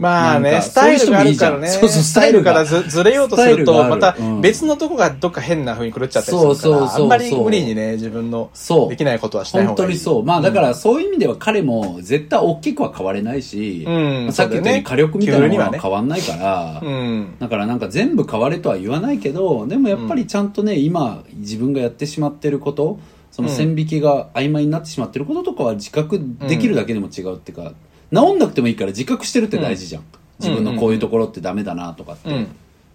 [0.00, 1.68] まあね、スタイルがあるからね。
[1.68, 4.00] そうそうスタイルからずずれようとすると、まる。
[4.00, 4.40] たうん。
[4.40, 8.50] 別のとこがどっか変な風に狂っちゃったりするから、あんまり無理にね、自分の
[8.88, 9.76] できないことはしない方がいい。
[9.76, 10.24] 本当にそう。
[10.24, 13.90] まあだからそういう意味では彼も絶対大きくは変われないし、う
[14.28, 14.32] ん。
[14.32, 17.36] さっき言ったように火力みたいなものは変わんないから、うん。
[17.38, 22.98] だからなんか全部変われとは言わないけど、でもやっぱりちゃんとね、今自分がやってしまってること、
[23.30, 27.74] その線引きが曖昧になってしまってることとかは自覚できるだけでも違うっていうか、
[28.12, 30.02] 治んなくてもいいから自覚してるって大事じゃん。
[30.38, 32.30] 自分のこういうところってダメだなとかって。
[32.30, 32.48] うん。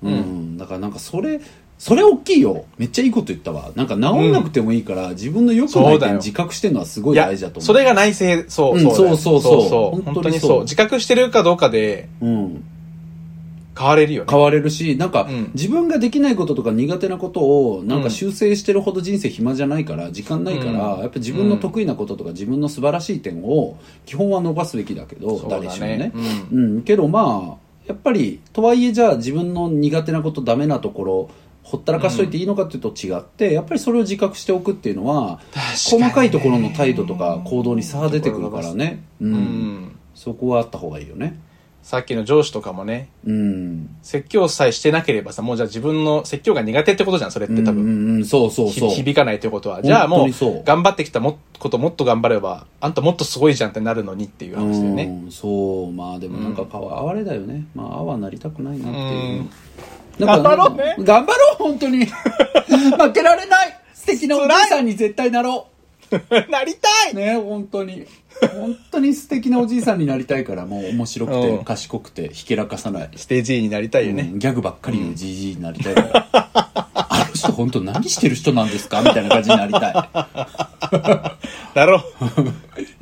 [0.04, 1.40] うん、だからなんかそれ、
[1.78, 2.66] それ大きいよ。
[2.78, 3.72] めっちゃいいこと言ったわ。
[3.76, 7.66] なんか治んなくてもいいから、自分の良くない点自覚してるのはすごい大事だと、思う。
[7.66, 10.62] それが内政、そう、うんそうそうそうそうそうそうそう。
[10.62, 12.64] 自覚してるかどうかでうん。
[13.78, 14.28] 変われるよね。
[14.32, 26.12] 変われるし、なんか、うん自分ができないこととか苦手なことを、なんか修正してるほど人生暇じゃないから、時間ないから、うんやっぱ自分の得意なこととか自分の素晴らしい点を、基本は伸ばすべきだけど、誰しもね。
[26.52, 26.82] ううん。
[26.84, 31.30] けどまあ、やっぱり、とはいえじゃあ自分の苦手なこと、ダメなところ、
[31.64, 35.40] ほったらかしといていいのかっていうと違って、やっぱりそれを自覚しておくっていうのは、
[35.74, 39.04] 細ねかいところの態度とか行動に差が出てくるからね。
[39.20, 39.26] う。
[39.26, 39.96] うんん。
[40.14, 41.40] そこはあった方がいいよね。
[41.86, 43.96] さっきの上司とかもね、うん。
[44.02, 47.84] 説教さえしてなければさ、もうじゃあ自分の説教が苦手ってことじゃん、それって多分。
[47.84, 48.90] うんうん、そうそうそう。
[48.90, 49.84] ひ響かないということは。
[49.84, 50.30] じゃあもう
[50.64, 55.04] 頑張ってきたもこともっと頑張れば、あんたもっとすごいじゃんってなるのにっていう話だよね。
[55.26, 55.92] うん、そう。
[55.92, 60.96] まあでもなんか顔哀れだよね、まああはなりたくないなっていう、頑張ろうね。
[61.02, 62.08] 頑張ろう本当に。
[62.10, 63.80] 負けられない。
[63.94, 65.68] 素敵なおじいさんに絶対なろ
[66.50, 67.12] なりたい。
[67.14, 68.08] うね本当に
[68.42, 71.64] 本当に素敵なおじいさんになりたいからもう面白くてうん。
[71.66, 74.30] 賢くてひけらかさない、ステージ E になりたいよね。
[74.32, 76.28] うんギャグばっかり言うじじいになりたいから、
[76.94, 79.94] あの人本当何してる人なんですかみたいな感じになりたい。
[81.74, 82.04] だろう。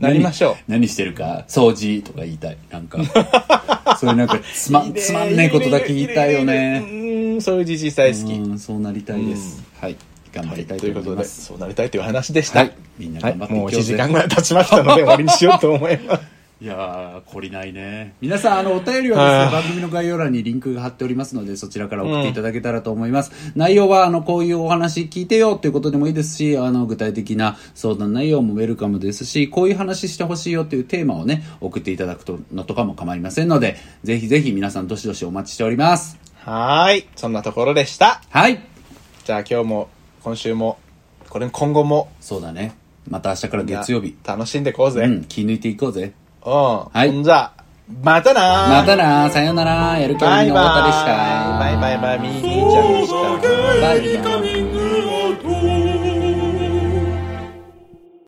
[0.01, 0.55] なりましょう。
[0.67, 2.57] 何してるか掃除とか言いたい。
[2.71, 2.99] なんか。
[3.99, 6.83] そういうなんかつまいいねつまんねえことだけ言いたいよね。
[7.35, 8.33] うん、そういうじじい大好き。
[8.33, 9.95] うんそうなりたいです、はい
[10.33, 12.59] 頑張りたいとということで、思いますそうなりたいという話でした。
[12.59, 16.33] はいみんなはい、頑張ってもう1いこうぜ時間ぐらい経ちましたので 終わりにしようと思います。
[16.63, 18.13] いやー、懲りないね。
[18.21, 23.33] 皆さん、あの、お便りはですね、番組の概要欄にリンクが貼っておりますので、そちらから送っていただけたらと思います。
[23.53, 32.23] 内容は、あの、こういうお話聞いてよっていうことでもいいですし、あの、具体的な相談内容もウェルカムですし、こういう話してほしいよっていうテーマをね、送っていただく
[32.53, 33.75] のとかも構いませんので、
[34.05, 36.17] ぜひぜひ皆さん、どしどしお待ちしております。
[36.45, 37.07] はーい。
[37.17, 38.21] そんなところでした。
[38.29, 38.61] はい。
[39.25, 39.89] じゃあ今日も、
[40.23, 40.77] 今週も、
[41.29, 42.75] これ今後も、そうだね。
[43.09, 44.15] また明日から月曜日。
[44.25, 45.03] 楽しんでこうぜ。
[45.03, 45.11] うん。
[45.11, 46.13] うん、気抜いていこうぜ。
[46.45, 46.53] うん。
[46.53, 47.11] はい。
[47.11, 47.51] ほんじゃ、
[48.01, 48.69] またなー。
[48.81, 49.99] またなさよなら。
[49.99, 51.59] やる気あバイりみの太田でした。
[51.59, 51.77] バイ。
[51.77, 51.97] バイ。
[51.97, 53.17] バイバイ、ミーミーちゃんでした。
[53.81, 54.82] バイバイ。